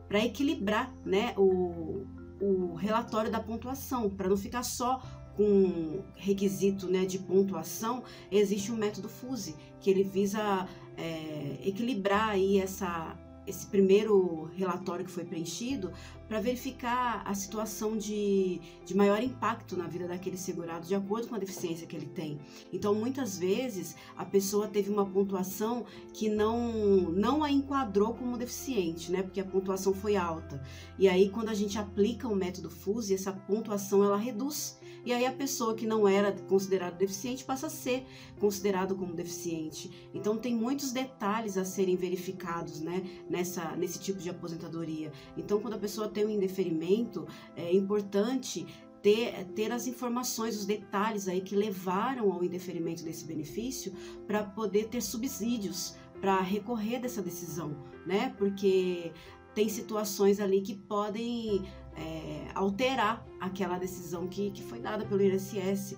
para 0.09 0.25
equilibrar 0.25 0.91
né, 1.05 1.35
o, 1.37 2.07
o 2.41 2.75
relatório 2.75 3.31
da 3.31 3.41
pontuação, 3.41 4.09
para 4.09 4.29
não 4.29 4.37
ficar 4.37 4.63
só 4.63 5.03
com 5.37 6.03
requisito 6.17 6.89
né, 6.89 7.05
de 7.05 7.19
pontuação, 7.19 8.03
existe 8.31 8.73
um 8.73 8.77
método 8.77 9.09
FUSE, 9.09 9.55
que 9.81 9.89
ele 9.89 10.03
visa 10.03 10.69
é, 10.97 11.59
equilibrar 11.65 12.31
aí 12.31 12.59
essa, 12.59 13.17
esse 13.49 13.67
primeiro 13.67 14.51
relatório 14.55 15.05
que 15.05 15.11
foi 15.11 15.25
preenchido 15.25 15.91
para 16.29 16.41
verificar 16.41 17.23
a 17.25 17.35
situação 17.35 17.97
de, 17.97 18.61
de 18.85 18.95
maior 18.95 19.23
impacto 19.23 19.77
na 19.77 19.87
vida 19.87 20.07
daquele 20.07 20.37
segurado 20.37 20.87
de 20.87 20.95
acordo 20.95 21.29
com 21.29 21.35
a 21.35 21.39
deficiência 21.39 21.87
que 21.87 21.97
ele 21.97 22.07
tem. 22.07 22.39
Então, 22.71 22.95
muitas 22.95 23.39
vezes, 23.39 23.97
a 24.17 24.27
pessoa 24.27 24.69
teve 24.69 24.91
uma 24.91 25.07
pontuação 25.07 25.87
que 26.13 26.29
não, 26.29 27.11
não 27.11 27.43
a 27.43 27.51
enquadrou 27.51 28.13
como 28.13 28.37
deficiente, 28.37 29.11
né? 29.11 29.23
Porque 29.23 29.41
a 29.41 29.45
pontuação 29.45 29.95
foi 29.95 30.17
alta. 30.17 30.63
E 30.99 31.09
aí, 31.09 31.31
quando 31.31 31.49
a 31.49 31.55
gente 31.55 31.79
aplica 31.79 32.29
o 32.29 32.37
método 32.37 32.69
FUSE, 32.69 33.15
essa 33.15 33.33
pontuação 33.33 34.05
ela 34.05 34.19
reduz. 34.19 34.79
E 35.09 35.13
aí 35.15 35.25
a 35.25 35.33
pessoa 35.33 35.75
que 35.75 35.87
não 35.87 36.07
era 36.07 36.33
considerada 36.33 36.95
deficiente 36.95 37.43
passa 37.43 37.69
a 37.69 37.71
ser 37.71 38.05
considerado 38.39 38.95
como 38.95 39.15
deficiente. 39.15 40.11
Então 40.13 40.37
tem 40.37 40.55
muitos 40.55 40.93
detalhes 40.93 41.57
a 41.57 41.65
serem 41.65 41.97
verificados, 41.97 42.83
né, 42.83 43.03
nessa 43.27 43.75
nesse 43.75 43.99
tipo 43.99 44.19
de 44.19 44.29
aposentadoria. 44.29 45.11
Então 45.35 45.61
quando 45.61 45.73
a 45.73 45.79
pessoa 45.79 46.09
tem 46.09 46.27
um 46.27 46.29
indeferimento, 46.29 47.27
é 47.57 47.75
importante 47.75 48.67
ter, 49.01 49.47
ter 49.55 49.73
as 49.73 49.87
informações, 49.87 50.59
os 50.59 50.67
detalhes 50.67 51.27
aí 51.27 51.41
que 51.41 51.57
levaram 51.57 52.31
ao 52.31 52.45
indeferimento 52.45 53.03
desse 53.03 53.25
benefício 53.25 53.95
para 54.27 54.45
poder 54.45 54.89
ter 54.89 55.01
subsídios 55.01 55.97
para 56.21 56.39
recorrer 56.43 57.01
dessa 57.01 57.23
decisão, 57.23 57.75
né? 58.05 58.35
Porque 58.37 59.11
tem 59.55 59.71
situações 59.71 60.39
ali 60.39 60.61
que 60.61 60.75
podem 60.75 61.65
é, 61.99 62.47
alterar 62.55 63.27
aquela 63.41 63.79
decisão 63.79 64.27
que, 64.27 64.51
que 64.51 64.63
foi 64.63 64.81
dada 64.81 65.05
pelo 65.05 65.23
INSS. 65.23 65.97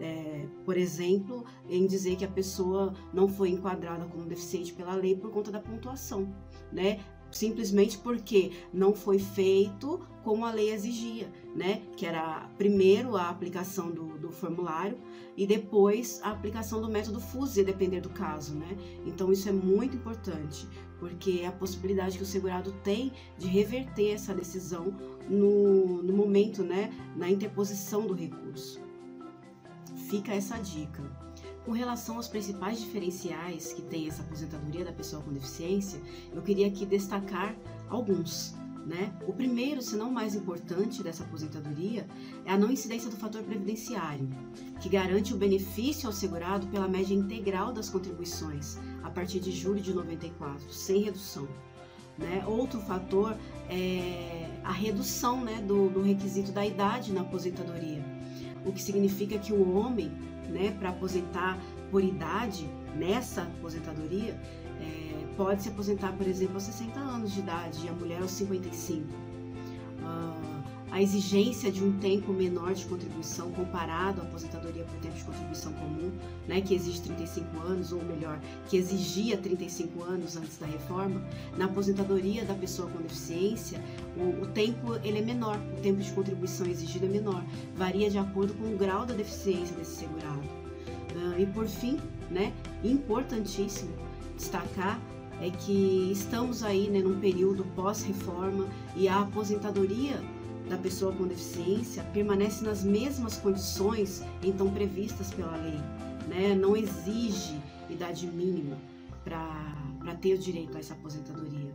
É, 0.00 0.46
por 0.64 0.76
exemplo, 0.76 1.44
em 1.68 1.84
dizer 1.84 2.14
que 2.16 2.24
a 2.24 2.28
pessoa 2.28 2.94
não 3.12 3.26
foi 3.26 3.50
enquadrada 3.50 4.06
como 4.06 4.26
deficiente 4.26 4.72
pela 4.72 4.94
lei 4.94 5.16
por 5.16 5.30
conta 5.32 5.50
da 5.50 5.58
pontuação, 5.58 6.32
né? 6.72 7.00
Simplesmente 7.30 7.98
porque 7.98 8.52
não 8.72 8.94
foi 8.94 9.18
feito 9.18 10.00
como 10.22 10.44
a 10.44 10.52
lei 10.52 10.70
exigia, 10.70 11.30
né? 11.54 11.82
Que 11.96 12.04
era 12.04 12.50
primeiro 12.58 13.16
a 13.16 13.30
aplicação 13.30 13.90
do, 13.90 14.18
do 14.18 14.30
formulário 14.30 14.98
e 15.36 15.46
depois 15.46 16.20
a 16.22 16.30
aplicação 16.30 16.80
do 16.80 16.88
método 16.88 17.20
FUSE, 17.20 17.64
depender 17.64 18.00
do 18.00 18.10
caso, 18.10 18.54
né? 18.54 18.76
Então 19.06 19.32
isso 19.32 19.48
é 19.48 19.52
muito 19.52 19.96
importante, 19.96 20.68
porque 20.98 21.40
é 21.42 21.46
a 21.46 21.52
possibilidade 21.52 22.18
que 22.18 22.22
o 22.22 22.26
segurado 22.26 22.72
tem 22.84 23.12
de 23.38 23.46
reverter 23.46 24.12
essa 24.12 24.34
decisão 24.34 24.94
no, 25.28 26.02
no 26.02 26.12
momento, 26.12 26.62
né? 26.62 26.92
Na 27.16 27.30
interposição 27.30 28.06
do 28.06 28.14
recurso. 28.14 28.80
Fica 30.08 30.34
essa 30.34 30.58
dica. 30.58 31.27
Com 31.68 31.74
relação 31.74 32.16
aos 32.16 32.26
principais 32.26 32.80
diferenciais 32.80 33.74
que 33.74 33.82
tem 33.82 34.08
essa 34.08 34.22
aposentadoria 34.22 34.86
da 34.86 34.90
pessoa 34.90 35.20
com 35.20 35.30
deficiência, 35.30 36.00
eu 36.32 36.40
queria 36.40 36.66
aqui 36.66 36.86
destacar 36.86 37.54
alguns. 37.90 38.54
Né? 38.86 39.12
O 39.26 39.34
primeiro, 39.34 39.82
se 39.82 39.94
não 39.94 40.10
mais 40.10 40.34
importante 40.34 41.02
dessa 41.02 41.24
aposentadoria, 41.24 42.08
é 42.46 42.52
a 42.52 42.56
não 42.56 42.70
incidência 42.70 43.10
do 43.10 43.18
fator 43.18 43.42
previdenciário, 43.42 44.30
que 44.80 44.88
garante 44.88 45.34
o 45.34 45.36
benefício 45.36 46.06
ao 46.06 46.12
segurado 46.14 46.66
pela 46.68 46.88
média 46.88 47.12
integral 47.12 47.70
das 47.70 47.90
contribuições 47.90 48.78
a 49.02 49.10
partir 49.10 49.38
de 49.38 49.52
julho 49.52 49.82
de 49.82 49.92
94, 49.92 50.72
sem 50.72 51.02
redução. 51.02 51.46
Né? 52.16 52.42
Outro 52.46 52.80
fator 52.80 53.36
é 53.68 54.58
a 54.64 54.72
redução 54.72 55.44
né, 55.44 55.60
do, 55.60 55.90
do 55.90 56.00
requisito 56.00 56.50
da 56.50 56.64
idade 56.64 57.12
na 57.12 57.20
aposentadoria, 57.20 58.02
o 58.64 58.72
que 58.72 58.80
significa 58.80 59.38
que 59.38 59.52
o 59.52 59.76
homem 59.76 60.10
né, 60.48 60.74
para 60.78 60.90
aposentar 60.90 61.58
por 61.90 62.02
idade 62.02 62.68
nessa 62.94 63.42
aposentadoria, 63.42 64.38
é, 64.80 65.26
pode 65.36 65.62
se 65.62 65.68
aposentar, 65.68 66.12
por 66.12 66.26
exemplo, 66.26 66.54
aos 66.54 66.64
60 66.64 66.98
anos 66.98 67.32
de 67.32 67.40
idade 67.40 67.86
e 67.86 67.88
a 67.88 67.92
mulher 67.92 68.20
aos 68.20 68.30
55. 68.32 69.06
Uh, 70.00 70.57
a 70.98 71.02
exigência 71.02 71.70
de 71.70 71.84
um 71.84 71.96
tempo 72.00 72.32
menor 72.32 72.74
de 72.74 72.84
contribuição 72.84 73.52
comparado 73.52 74.20
à 74.20 74.24
aposentadoria 74.24 74.82
por 74.82 74.98
tempo 74.98 75.14
de 75.14 75.22
contribuição 75.22 75.72
comum, 75.74 76.10
né, 76.48 76.60
que 76.60 76.74
exige 76.74 77.00
35 77.02 77.60
anos, 77.60 77.92
ou 77.92 78.04
melhor, 78.04 78.40
que 78.68 78.76
exigia 78.76 79.36
35 79.36 80.02
anos 80.02 80.36
antes 80.36 80.58
da 80.58 80.66
reforma, 80.66 81.22
na 81.56 81.66
aposentadoria 81.66 82.44
da 82.44 82.54
pessoa 82.54 82.90
com 82.90 83.00
deficiência, 83.00 83.80
o, 84.16 84.42
o 84.42 84.46
tempo 84.46 84.96
ele 85.04 85.18
é 85.18 85.22
menor, 85.22 85.56
o 85.78 85.80
tempo 85.80 86.02
de 86.02 86.10
contribuição 86.10 86.66
exigido 86.66 87.06
é 87.06 87.08
menor, 87.08 87.44
varia 87.76 88.10
de 88.10 88.18
acordo 88.18 88.52
com 88.54 88.64
o 88.64 88.76
grau 88.76 89.06
da 89.06 89.14
deficiência 89.14 89.76
desse 89.76 90.00
segurado. 90.00 90.42
Uh, 91.14 91.40
e 91.40 91.46
por 91.46 91.68
fim, 91.68 91.96
né, 92.28 92.52
importantíssimo 92.82 93.92
destacar 94.36 95.00
é 95.40 95.48
que 95.48 96.10
estamos 96.10 96.64
aí 96.64 96.90
né, 96.90 96.98
num 96.98 97.20
período 97.20 97.64
pós-reforma 97.76 98.66
e 98.96 99.06
a 99.06 99.20
aposentadoria 99.20 100.20
da 100.68 100.76
pessoa 100.76 101.12
com 101.12 101.26
deficiência 101.26 102.02
permanece 102.12 102.64
nas 102.64 102.84
mesmas 102.84 103.36
condições 103.36 104.22
então 104.42 104.70
previstas 104.70 105.32
pela 105.32 105.56
lei, 105.56 105.80
né? 106.28 106.54
não 106.54 106.76
exige 106.76 107.58
idade 107.88 108.26
mínima 108.26 108.76
para 109.24 110.14
ter 110.20 110.34
o 110.34 110.38
direito 110.38 110.76
a 110.76 110.80
essa 110.80 110.94
aposentadoria. 110.94 111.74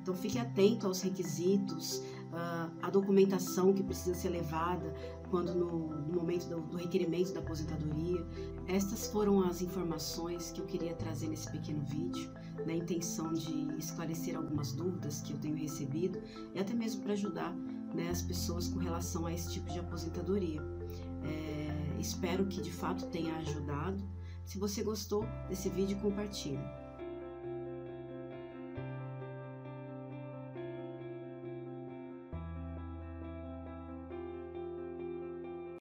Então 0.00 0.14
fique 0.14 0.38
atento 0.38 0.86
aos 0.86 1.02
requisitos, 1.02 1.96
uh, 2.32 2.70
à 2.80 2.90
documentação 2.90 3.72
que 3.72 3.82
precisa 3.82 4.14
ser 4.14 4.28
levada 4.28 4.94
quando 5.30 5.52
no, 5.52 5.88
no 5.88 6.14
momento 6.14 6.46
do, 6.46 6.60
do, 6.60 6.76
requerimento 6.76 7.32
da 7.32 7.40
aposentadoria. 7.40 8.24
Estas 8.68 9.08
foram 9.08 9.42
as 9.42 9.62
informações 9.62 10.52
que 10.52 10.60
eu 10.60 10.66
queria 10.66 10.94
trazer 10.94 11.26
nesse 11.26 11.50
pequeno 11.50 11.82
vídeo, 11.84 12.30
na 12.64 12.72
intenção 12.72 13.32
de 13.32 13.76
esclarecer 13.76 14.36
algumas 14.36 14.72
dúvidas 14.72 15.22
que 15.22 15.32
eu 15.32 15.38
tenho 15.38 15.56
recebido 15.56 16.22
e 16.54 16.58
até 16.60 16.72
mesmo 16.72 17.02
para 17.02 17.14
ajudar 17.14 17.52
né, 17.94 18.08
as 18.10 18.22
pessoas 18.22 18.68
com 18.68 18.78
relação 18.78 19.26
a 19.26 19.32
esse 19.32 19.52
tipo 19.52 19.70
de 19.70 19.78
aposentadoria. 19.78 20.60
É, 21.24 22.00
espero 22.00 22.46
que 22.46 22.60
de 22.60 22.72
fato 22.72 23.06
tenha 23.06 23.34
ajudado. 23.36 24.02
Se 24.44 24.58
você 24.58 24.82
gostou 24.82 25.26
desse 25.48 25.68
vídeo, 25.68 25.98
compartilhe. 25.98 26.58